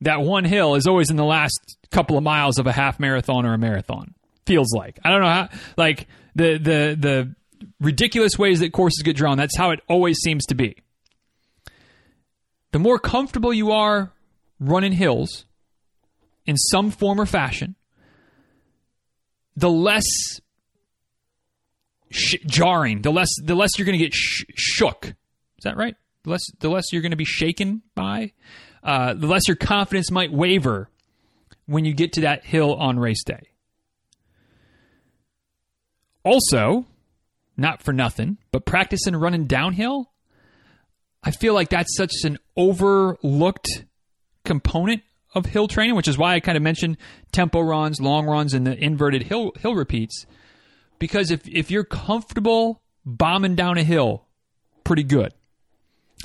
that 0.00 0.20
one 0.20 0.44
hill 0.44 0.74
is 0.74 0.86
always 0.86 1.10
in 1.10 1.16
the 1.16 1.24
last 1.24 1.58
couple 1.90 2.16
of 2.16 2.22
miles 2.22 2.58
of 2.58 2.66
a 2.66 2.72
half 2.72 3.00
marathon 3.00 3.46
or 3.46 3.54
a 3.54 3.58
marathon. 3.58 4.14
Feels 4.46 4.72
like 4.74 4.98
I 5.04 5.10
don't 5.10 5.20
know 5.20 5.28
how 5.28 5.48
like 5.76 6.06
the 6.38 6.56
the 6.56 6.96
the 6.98 7.34
ridiculous 7.80 8.38
ways 8.38 8.60
that 8.60 8.72
courses 8.72 9.02
get 9.02 9.16
drawn. 9.16 9.36
That's 9.36 9.56
how 9.56 9.70
it 9.70 9.80
always 9.88 10.18
seems 10.18 10.46
to 10.46 10.54
be. 10.54 10.76
The 12.72 12.78
more 12.78 12.98
comfortable 12.98 13.52
you 13.52 13.72
are 13.72 14.12
running 14.60 14.92
hills 14.92 15.44
in 16.46 16.56
some 16.56 16.90
form 16.90 17.20
or 17.20 17.26
fashion, 17.26 17.74
the 19.56 19.70
less 19.70 20.04
sh- 22.10 22.36
jarring, 22.46 23.02
the 23.02 23.10
less 23.10 23.28
the 23.42 23.54
less 23.54 23.70
you're 23.76 23.86
going 23.86 23.98
to 23.98 24.04
get 24.04 24.14
sh- 24.14 24.44
shook. 24.54 25.06
Is 25.06 25.64
that 25.64 25.76
right? 25.76 25.96
The 26.22 26.30
less 26.30 26.44
the 26.60 26.68
less 26.68 26.92
you're 26.92 27.02
going 27.02 27.10
to 27.10 27.16
be 27.16 27.24
shaken 27.24 27.82
by, 27.94 28.32
uh, 28.82 29.14
the 29.14 29.26
less 29.26 29.48
your 29.48 29.56
confidence 29.56 30.10
might 30.10 30.32
waver 30.32 30.88
when 31.66 31.84
you 31.84 31.94
get 31.94 32.12
to 32.14 32.20
that 32.22 32.44
hill 32.44 32.74
on 32.76 32.98
race 32.98 33.24
day. 33.24 33.48
Also, 36.24 36.86
not 37.56 37.82
for 37.82 37.92
nothing, 37.92 38.38
but 38.52 38.64
practicing 38.64 39.16
running 39.16 39.46
downhill, 39.46 40.10
I 41.22 41.30
feel 41.30 41.54
like 41.54 41.70
that's 41.70 41.96
such 41.96 42.12
an 42.24 42.38
overlooked 42.56 43.84
component 44.44 45.02
of 45.34 45.46
hill 45.46 45.68
training, 45.68 45.94
which 45.94 46.08
is 46.08 46.16
why 46.16 46.34
I 46.34 46.40
kind 46.40 46.56
of 46.56 46.62
mentioned 46.62 46.96
tempo 47.32 47.60
runs, 47.60 48.00
long 48.00 48.26
runs, 48.26 48.54
and 48.54 48.66
the 48.66 48.76
inverted 48.82 49.24
hill 49.24 49.52
hill 49.58 49.74
repeats. 49.74 50.26
Because 50.98 51.30
if 51.30 51.46
if 51.46 51.70
you're 51.70 51.84
comfortable 51.84 52.82
bombing 53.04 53.54
down 53.54 53.78
a 53.78 53.84
hill, 53.84 54.24
pretty 54.84 55.04
good. 55.04 55.32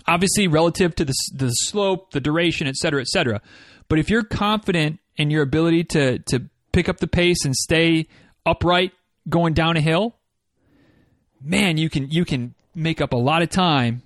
Obviously, 0.08 0.48
relative 0.48 0.96
to 0.96 1.06
the 1.06 1.14
the 1.34 1.50
slope, 1.50 2.12
the 2.12 2.22
duration, 2.22 2.68
et 2.68 2.76
cetera, 2.76 3.02
et 3.02 3.08
cetera. 3.08 3.42
But 3.90 4.00
if 4.00 4.10
you're 4.10 4.24
confident 4.24 5.00
in 5.18 5.30
your 5.30 5.44
ability 5.44 5.84
to 5.86 6.20
to 6.20 6.50
pick 6.72 6.90
up 6.90 6.98
the 6.98 7.08
pace 7.08 7.46
and 7.46 7.56
stay 7.56 8.08
upright 8.46 8.94
going 9.28 9.54
down 9.54 9.78
a 9.78 9.82
hill, 9.82 10.16
man, 11.42 11.78
you 11.78 11.90
can 11.90 12.10
you 12.10 12.26
can 12.26 12.56
make 12.76 13.02
up 13.02 13.14
a 13.14 13.18
lot 13.18 13.42
of 13.42 13.50
time 13.50 14.02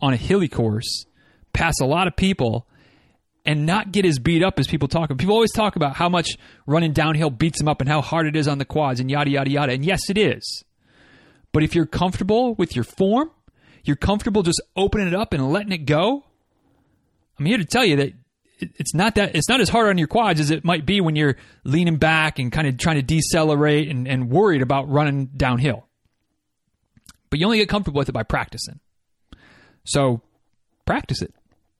on 0.00 0.12
a 0.12 0.16
hilly 0.16 0.48
course, 0.48 1.06
pass 1.52 1.80
a 1.80 1.86
lot 1.86 2.06
of 2.06 2.16
people, 2.16 2.66
and 3.44 3.66
not 3.66 3.92
get 3.92 4.04
as 4.04 4.18
beat 4.18 4.42
up 4.42 4.58
as 4.58 4.66
people 4.66 4.88
talk. 4.88 5.08
People 5.16 5.34
always 5.34 5.52
talk 5.52 5.76
about 5.76 5.96
how 5.96 6.08
much 6.08 6.36
running 6.66 6.92
downhill 6.92 7.30
beats 7.30 7.58
them 7.58 7.68
up 7.68 7.80
and 7.80 7.88
how 7.88 8.00
hard 8.00 8.26
it 8.26 8.36
is 8.36 8.48
on 8.48 8.58
the 8.58 8.64
quads 8.64 9.00
and 9.00 9.10
yada 9.10 9.30
yada 9.30 9.50
yada. 9.50 9.72
And 9.72 9.84
yes, 9.84 10.08
it 10.08 10.18
is. 10.18 10.64
But 11.52 11.62
if 11.62 11.74
you're 11.74 11.86
comfortable 11.86 12.54
with 12.54 12.76
your 12.76 12.84
form, 12.84 13.30
you're 13.84 13.96
comfortable 13.96 14.42
just 14.42 14.62
opening 14.76 15.08
it 15.08 15.14
up 15.14 15.32
and 15.32 15.50
letting 15.50 15.72
it 15.72 15.84
go. 15.86 16.24
I'm 17.38 17.46
here 17.46 17.58
to 17.58 17.64
tell 17.64 17.84
you 17.84 17.96
that 17.96 18.12
it's 18.76 18.94
not 18.94 19.14
that 19.16 19.34
it's 19.34 19.48
not 19.48 19.60
as 19.60 19.68
hard 19.68 19.88
on 19.88 19.98
your 19.98 20.08
quads 20.08 20.40
as 20.40 20.50
it 20.50 20.64
might 20.64 20.86
be 20.86 21.00
when 21.00 21.16
you're 21.16 21.36
leaning 21.64 21.96
back 21.96 22.38
and 22.38 22.50
kind 22.52 22.66
of 22.66 22.76
trying 22.78 22.96
to 22.96 23.02
decelerate 23.02 23.88
and, 23.88 24.06
and 24.06 24.30
worried 24.30 24.62
about 24.62 24.88
running 24.88 25.26
downhill. 25.26 25.86
But 27.30 27.38
you 27.38 27.46
only 27.46 27.58
get 27.58 27.68
comfortable 27.68 27.98
with 27.98 28.08
it 28.08 28.12
by 28.12 28.24
practicing. 28.24 28.80
So 29.84 30.20
practice 30.84 31.22
it 31.22 31.32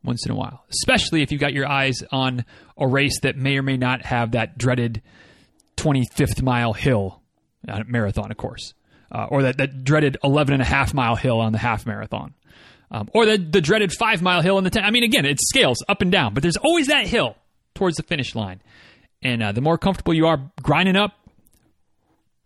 once 0.03 0.25
in 0.25 0.33
a 0.33 0.37
while, 0.37 0.65
especially 0.71 1.23
if 1.23 1.31
you've 1.33 1.41
got 1.41 1.53
your 1.53 1.67
eyes 1.67 2.03
on 2.11 2.45
a 2.79 2.87
race 2.87 3.21
that 3.21 3.37
may 3.37 3.59
or 3.59 3.63
may 3.63 3.77
not 3.77 4.03
have 4.03 4.33
that 4.33 4.57
dreaded 4.57 5.03
25th 5.77 6.43
mile 6.43 6.73
hill 6.73 7.21
uh, 7.69 7.83
marathon, 7.87 8.31
of 8.31 8.37
course, 8.37 8.75
uh, 9.13 9.27
or 9.31 9.43
that, 9.43 9.59
that 9.59 9.85
dreaded 9.85 10.17
11 10.25 10.55
and 10.55 10.63
a 10.63 10.67
half 10.67 10.95
mile 10.95 11.17
hill 11.17 11.41
on 11.41 11.53
the 11.53 11.59
half 11.59 11.87
marathon. 11.87 12.35
Um, 12.91 13.09
or 13.13 13.25
the, 13.25 13.39
the 13.39 13.61
dreaded 13.61 13.93
five 13.93 14.21
mile 14.21 14.43
hill 14.43 14.59
in 14.59 14.65
the 14.65 14.71
10. 14.71 14.85
I 14.85 14.91
mean, 14.91 15.05
again, 15.05 15.25
it 15.25 15.39
scales 15.41 15.79
up 15.89 16.03
and 16.03 16.11
down, 16.11 16.35
but 16.35 16.43
there's 16.43 16.57
always 16.57 16.89
that 16.89 17.07
hill 17.07 17.37
towards 17.75 17.97
the 17.97 18.03
finish 18.03 18.35
line. 18.35 18.61
And 19.23 19.43
uh, 19.43 19.53
the 19.53 19.61
more 19.61 19.79
comfortable 19.79 20.15
you 20.15 20.27
are 20.27 20.51
grinding 20.63 20.97
up, 20.97 21.13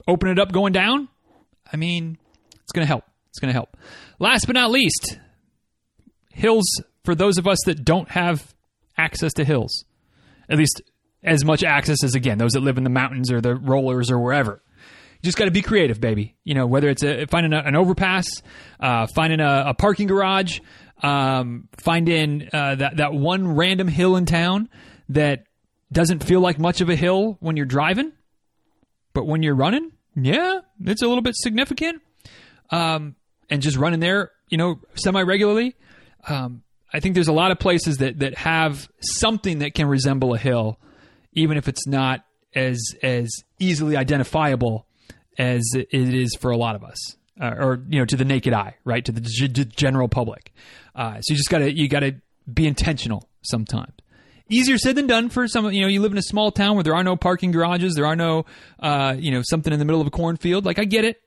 open 0.07 0.29
it 0.29 0.39
up, 0.39 0.53
going 0.53 0.73
down, 0.73 1.09
I 1.73 1.77
mean, 1.77 2.19
it's 2.63 2.73
going 2.73 2.85
to 2.85 2.89
help. 2.89 3.05
It's 3.31 3.39
going 3.39 3.49
to 3.49 3.55
help. 3.55 3.77
Last 4.19 4.47
but 4.47 4.55
not 4.55 4.71
least, 4.71 5.19
hills 6.33 6.65
for 7.05 7.15
those 7.15 7.39
of 7.39 7.47
us 7.47 7.59
that 7.67 7.85
don't 7.85 8.11
have 8.11 8.55
access 8.97 9.33
to 9.35 9.45
hills, 9.45 9.85
at 10.49 10.59
least 10.59 10.83
as 11.23 11.45
much 11.45 11.65
access 11.65 12.05
as 12.05 12.15
again 12.15 12.39
those 12.39 12.53
that 12.53 12.61
live 12.61 12.77
in 12.77 12.85
the 12.85 12.91
mountains 12.91 13.33
or 13.33 13.41
the 13.41 13.55
rollers 13.55 14.11
or 14.11 14.19
wherever. 14.19 14.63
Just 15.25 15.39
got 15.39 15.47
to 15.47 15.51
be 15.51 15.63
creative, 15.63 16.01
baby. 16.01 16.37
You 16.45 16.55
know 16.55 16.67
whether 16.67 16.91
it's 16.91 17.03
a, 17.03 17.25
finding 17.27 17.55
a, 17.55 17.59
an 17.59 17.75
overpass, 17.75 18.27
uh, 18.79 19.07
finding 19.15 19.41
a, 19.41 19.65
a, 19.69 19.75
parking 19.75 20.07
garage, 20.07 20.61
um, 21.03 21.69
finding 21.79 22.47
uh, 22.53 22.75
that 22.75 22.99
that 22.99 23.15
one 23.15 23.57
random 23.57 23.89
hill 23.89 24.17
in 24.17 24.27
town 24.27 24.69
that 25.09 25.47
doesn't 25.91 26.23
feel 26.23 26.41
like 26.41 26.59
much 26.59 26.83
of 26.83 26.91
a 26.91 26.95
hill 26.95 27.39
when 27.41 27.57
you're 27.57 27.65
driving, 27.65 28.13
but 29.15 29.27
when 29.27 29.43
you're 29.43 29.55
running, 29.55 29.93
yeah, 30.15 30.61
it's 30.81 31.01
a 31.01 31.09
little 31.09 31.23
bit 31.23 31.37
significant. 31.37 32.03
Um, 32.69 33.17
and 33.49 33.63
just 33.63 33.79
running 33.79 34.01
there, 34.01 34.31
you 34.51 34.59
know, 34.59 34.81
semi 34.95 35.23
regularly. 35.23 35.75
Um, 36.29 36.65
I 36.93 37.01
think 37.01 37.15
there's 37.15 37.29
a 37.29 37.33
lot 37.33 37.51
of 37.51 37.59
places 37.59 37.97
that 37.99 38.19
that 38.19 38.37
have 38.37 38.91
something 39.01 39.61
that 39.61 39.75
can 39.75 39.87
resemble 39.87 40.35
a 40.35 40.39
hill, 40.39 40.79
even 41.33 41.57
if 41.57 41.67
it's 41.67 41.87
not 41.87 42.27
as 42.55 42.79
as 43.03 43.31
easily 43.59 43.97
identifiable 43.97 44.87
as 45.39 45.63
it 45.75 45.89
is 45.93 46.37
for 46.41 46.51
a 46.51 46.57
lot 46.57 46.77
of 46.77 46.85
us, 46.85 47.17
uh, 47.41 47.55
or 47.59 47.85
you 47.89 47.99
know, 47.99 48.05
to 48.05 48.17
the 48.17 48.25
naked 48.25 48.53
eye, 48.53 48.77
right, 48.85 49.05
to 49.05 49.13
the 49.13 49.21
g- 49.21 49.49
general 49.49 50.09
public. 50.09 50.53
Uh, 50.95 51.21
so 51.21 51.33
you 51.33 51.37
just 51.37 51.51
gotta 51.51 51.73
you 51.73 51.89
gotta 51.89 52.17
be 52.53 52.67
intentional 52.67 53.29
sometimes. 53.43 53.93
Easier 54.51 54.77
said 54.77 54.95
than 54.95 55.07
done 55.07 55.31
for 55.31 55.49
some. 55.49 55.73
You 55.73 55.83
know, 55.83 55.89
you 55.89 56.03
live 56.03 56.13
in 56.13 56.19
a 56.19 56.23
small 56.23 56.53
town 56.53 56.75
where 56.75 56.85
there 56.85 56.95
are 56.95 57.03
no 57.03 57.17
parking 57.17 57.51
garages, 57.51 57.95
there 57.95 58.07
are 58.07 58.17
no, 58.17 58.45
uh, 58.79 59.17
you 59.19 59.31
know, 59.31 59.43
something 59.43 59.73
in 59.73 59.79
the 59.79 59.85
middle 59.85 60.01
of 60.01 60.07
a 60.07 60.11
cornfield. 60.11 60.67
Like 60.67 60.79
I 60.79 60.85
get 60.85 61.05
it, 61.05 61.23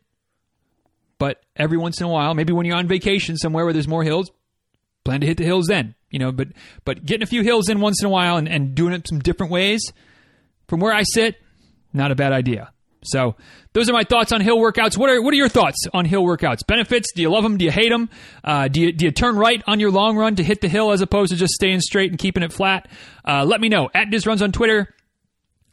but 1.17 1.41
every 1.55 1.77
once 1.77 1.99
in 1.99 2.05
a 2.05 2.09
while, 2.09 2.33
maybe 2.35 2.53
when 2.53 2.65
you're 2.65 2.77
on 2.77 2.87
vacation 2.87 3.35
somewhere 3.35 3.65
where 3.65 3.73
there's 3.73 3.87
more 3.87 4.03
hills, 4.03 4.29
plan 5.03 5.21
to 5.21 5.27
hit 5.27 5.37
the 5.37 5.43
hills 5.43 5.65
then. 5.67 5.95
You 6.11 6.19
know, 6.19 6.31
but 6.31 6.49
but 6.85 7.05
getting 7.05 7.23
a 7.23 7.27
few 7.27 7.41
hills 7.41 7.69
in 7.69 7.81
once 7.81 8.01
in 8.01 8.05
a 8.05 8.09
while 8.09 8.37
and, 8.37 8.47
and 8.47 8.75
doing 8.75 8.93
it 8.93 9.07
some 9.07 9.19
different 9.19 9.51
ways, 9.51 9.81
from 10.67 10.79
where 10.79 10.93
I 10.93 11.03
sit, 11.03 11.35
not 11.93 12.11
a 12.11 12.15
bad 12.15 12.33
idea. 12.33 12.71
So 13.03 13.35
those 13.73 13.89
are 13.89 13.93
my 13.93 14.03
thoughts 14.03 14.31
on 14.31 14.41
hill 14.41 14.57
workouts. 14.57 14.97
What 14.97 15.09
are 15.09 15.21
what 15.21 15.33
are 15.33 15.37
your 15.37 15.49
thoughts 15.49 15.77
on 15.93 16.05
hill 16.05 16.23
workouts? 16.23 16.65
Benefits? 16.65 17.11
Do 17.15 17.21
you 17.21 17.29
love 17.29 17.43
them? 17.43 17.57
Do 17.57 17.65
you 17.65 17.71
hate 17.71 17.89
them? 17.89 18.09
Uh, 18.43 18.67
do 18.67 18.81
you 18.81 18.91
do 18.91 19.05
you 19.05 19.11
turn 19.11 19.35
right 19.35 19.61
on 19.67 19.79
your 19.79 19.91
long 19.91 20.17
run 20.17 20.35
to 20.35 20.43
hit 20.43 20.61
the 20.61 20.67
hill 20.67 20.91
as 20.91 21.01
opposed 21.01 21.31
to 21.31 21.37
just 21.37 21.53
staying 21.53 21.81
straight 21.81 22.09
and 22.09 22.19
keeping 22.19 22.43
it 22.43 22.51
flat? 22.51 22.87
Uh, 23.25 23.45
let 23.45 23.61
me 23.61 23.69
know 23.69 23.89
at 23.93 24.07
DizRuns 24.09 24.41
on 24.41 24.51
Twitter 24.51 24.93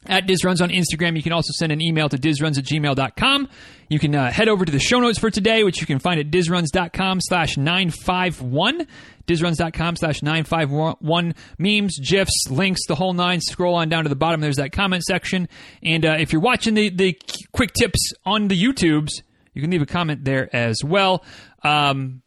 at 0.07 0.27
DizRuns 0.27 0.61
on 0.61 0.69
Instagram. 0.69 1.15
You 1.15 1.23
can 1.23 1.31
also 1.31 1.51
send 1.55 1.71
an 1.71 1.81
email 1.81 2.09
to 2.09 2.17
dizruns 2.17 2.57
at 2.57 2.65
gmail.com. 2.65 3.49
You 3.89 3.99
can 3.99 4.15
uh, 4.15 4.31
head 4.31 4.47
over 4.47 4.65
to 4.65 4.71
the 4.71 4.79
show 4.79 4.99
notes 4.99 5.19
for 5.19 5.29
today, 5.29 5.63
which 5.63 5.79
you 5.79 5.87
can 5.87 5.99
find 5.99 6.19
at 6.19 6.31
dizruns.com 6.31 7.19
slash 7.21 7.57
951. 7.57 8.87
Dizruns.com 9.27 9.95
slash 9.95 10.21
951. 10.21 11.35
Memes, 11.57 11.99
GIFs, 11.99 12.49
links, 12.49 12.81
the 12.87 12.95
whole 12.95 13.13
nine. 13.13 13.41
Scroll 13.41 13.75
on 13.75 13.89
down 13.89 14.03
to 14.03 14.09
the 14.09 14.15
bottom. 14.15 14.41
There's 14.41 14.57
that 14.57 14.71
comment 14.71 15.03
section. 15.03 15.47
And 15.83 16.05
uh, 16.05 16.17
if 16.19 16.31
you're 16.31 16.41
watching 16.41 16.73
the, 16.73 16.89
the 16.89 17.19
quick 17.51 17.73
tips 17.73 18.13
on 18.25 18.47
the 18.47 18.61
YouTubes, 18.61 19.21
you 19.53 19.61
can 19.61 19.71
leave 19.71 19.81
a 19.81 19.87
comment 19.87 20.23
there 20.23 20.53
as 20.55 20.83
well. 20.83 21.23
Um, 21.63 22.21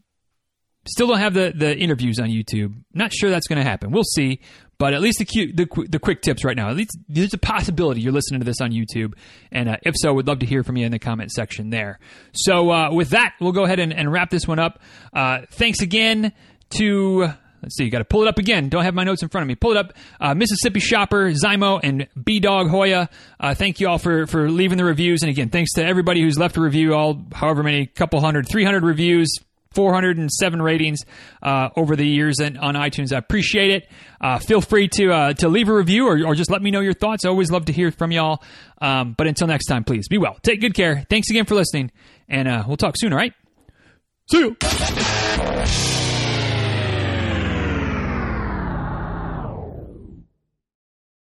Still 0.89 1.09
don't 1.09 1.19
have 1.19 1.35
the, 1.35 1.53
the 1.55 1.77
interviews 1.77 2.19
on 2.19 2.29
YouTube. 2.29 2.75
Not 2.95 3.13
sure 3.13 3.29
that's 3.29 3.47
going 3.47 3.59
to 3.59 3.69
happen. 3.69 3.91
We'll 3.91 4.05
see. 4.05 4.41
But 4.79 4.95
at 4.95 5.01
least 5.01 5.19
the, 5.19 5.53
the, 5.53 5.87
the 5.89 5.99
quick 5.99 6.23
tips 6.23 6.45
right 6.45 6.57
now. 6.57 6.71
At 6.71 6.77
least 6.77 6.97
there's 7.09 7.35
a 7.35 7.39
possibility 7.39 8.01
you're 8.01 8.13
listening 8.13 8.41
to 8.41 8.47
this 8.47 8.61
on 8.61 8.71
YouTube, 8.71 9.15
and 9.51 9.69
uh, 9.69 9.77
if 9.83 9.95
so, 9.97 10.13
we'd 10.13 10.29
love 10.29 10.39
to 10.39 10.47
hear 10.47 10.63
from 10.63 10.77
you 10.77 10.87
in 10.87 10.93
the 10.93 11.01
comment 11.01 11.33
section 11.33 11.71
there. 11.71 11.99
So 12.33 12.71
uh, 12.71 12.93
with 12.93 13.11
that, 13.11 13.35
we'll 13.41 13.53
go 13.53 13.65
ahead 13.65 13.81
and, 13.81 13.93
and 13.93 14.13
wrap 14.13 14.31
this 14.31 14.47
one 14.47 14.61
up. 14.61 14.81
Uh, 15.13 15.41
thanks 15.51 15.83
again 15.83 16.33
to 16.71 17.33
let's 17.63 17.77
see, 17.77 17.85
you 17.85 17.91
got 17.91 17.99
to 17.99 18.05
pull 18.05 18.23
it 18.23 18.29
up 18.29 18.39
again. 18.39 18.69
Don't 18.69 18.85
have 18.85 18.95
my 18.95 19.05
notes 19.05 19.23
in 19.23 19.29
front 19.29 19.43
of 19.43 19.49
me. 19.49 19.55
Pull 19.55 19.73
it 19.73 19.77
up. 19.77 19.93
Uh, 20.21 20.35
Mississippi 20.35 20.81
Shopper, 20.81 21.33
Zymo, 21.33 21.81
and 21.83 22.07
B 22.23 22.41
Dog 22.41 22.69
Hoya. 22.69 23.09
Uh, 23.41 23.55
thank 23.55 23.81
you 23.81 23.89
all 23.89 23.99
for 23.99 24.27
for 24.27 24.51
leaving 24.51 24.79
the 24.79 24.85
reviews. 24.85 25.23
And 25.23 25.31
again, 25.31 25.49
thanks 25.49 25.73
to 25.73 25.85
everybody 25.85 26.23
who's 26.23 26.39
left 26.39 26.57
a 26.57 26.61
review. 26.61 26.95
All 26.95 27.21
however 27.33 27.63
many, 27.63 27.87
couple 27.87 28.21
hundred, 28.21 28.49
three 28.49 28.65
hundred 28.65 28.85
reviews. 28.85 29.29
407 29.75 30.63
ratings 30.63 31.01
uh, 31.43 31.71
over 31.77 31.97
the 31.97 32.07
years 32.07 32.39
and 32.41 32.59
on 32.59 32.75
iTunes. 32.75 33.13
I 33.13 33.19
appreciate 33.19 33.71
it. 33.71 33.89
Uh, 34.21 34.39
feel 34.39 34.61
free 34.61 34.89
to 34.89 35.13
uh, 35.13 35.33
to 35.35 35.49
leave 35.49 35.69
a 35.69 35.75
review 35.75 36.07
or, 36.09 36.25
or 36.27 36.35
just 36.35 36.51
let 36.51 36.63
me 36.63 36.71
know 36.71 36.81
your 36.81 36.95
thoughts. 36.95 37.25
I 37.25 37.29
always 37.29 37.51
love 37.51 37.67
to 37.67 37.73
hear 37.73 37.91
from 37.91 38.11
y'all. 38.11 38.43
Um, 38.81 39.15
but 39.17 39.27
until 39.27 39.47
next 39.47 39.67
time, 39.67 39.85
please 39.85 40.09
be 40.09 40.19
well. 40.19 40.37
Take 40.43 40.61
good 40.61 40.75
care. 40.75 41.05
Thanks 41.11 41.31
again 41.31 41.45
for 41.45 41.55
listening, 41.55 41.91
and 42.29 42.49
uh, 42.49 42.65
we'll 42.67 42.77
talk 42.77 42.95
soon. 42.97 43.13
All 43.13 43.19
right. 43.19 43.33
See 44.31 44.39
you. 44.39 45.98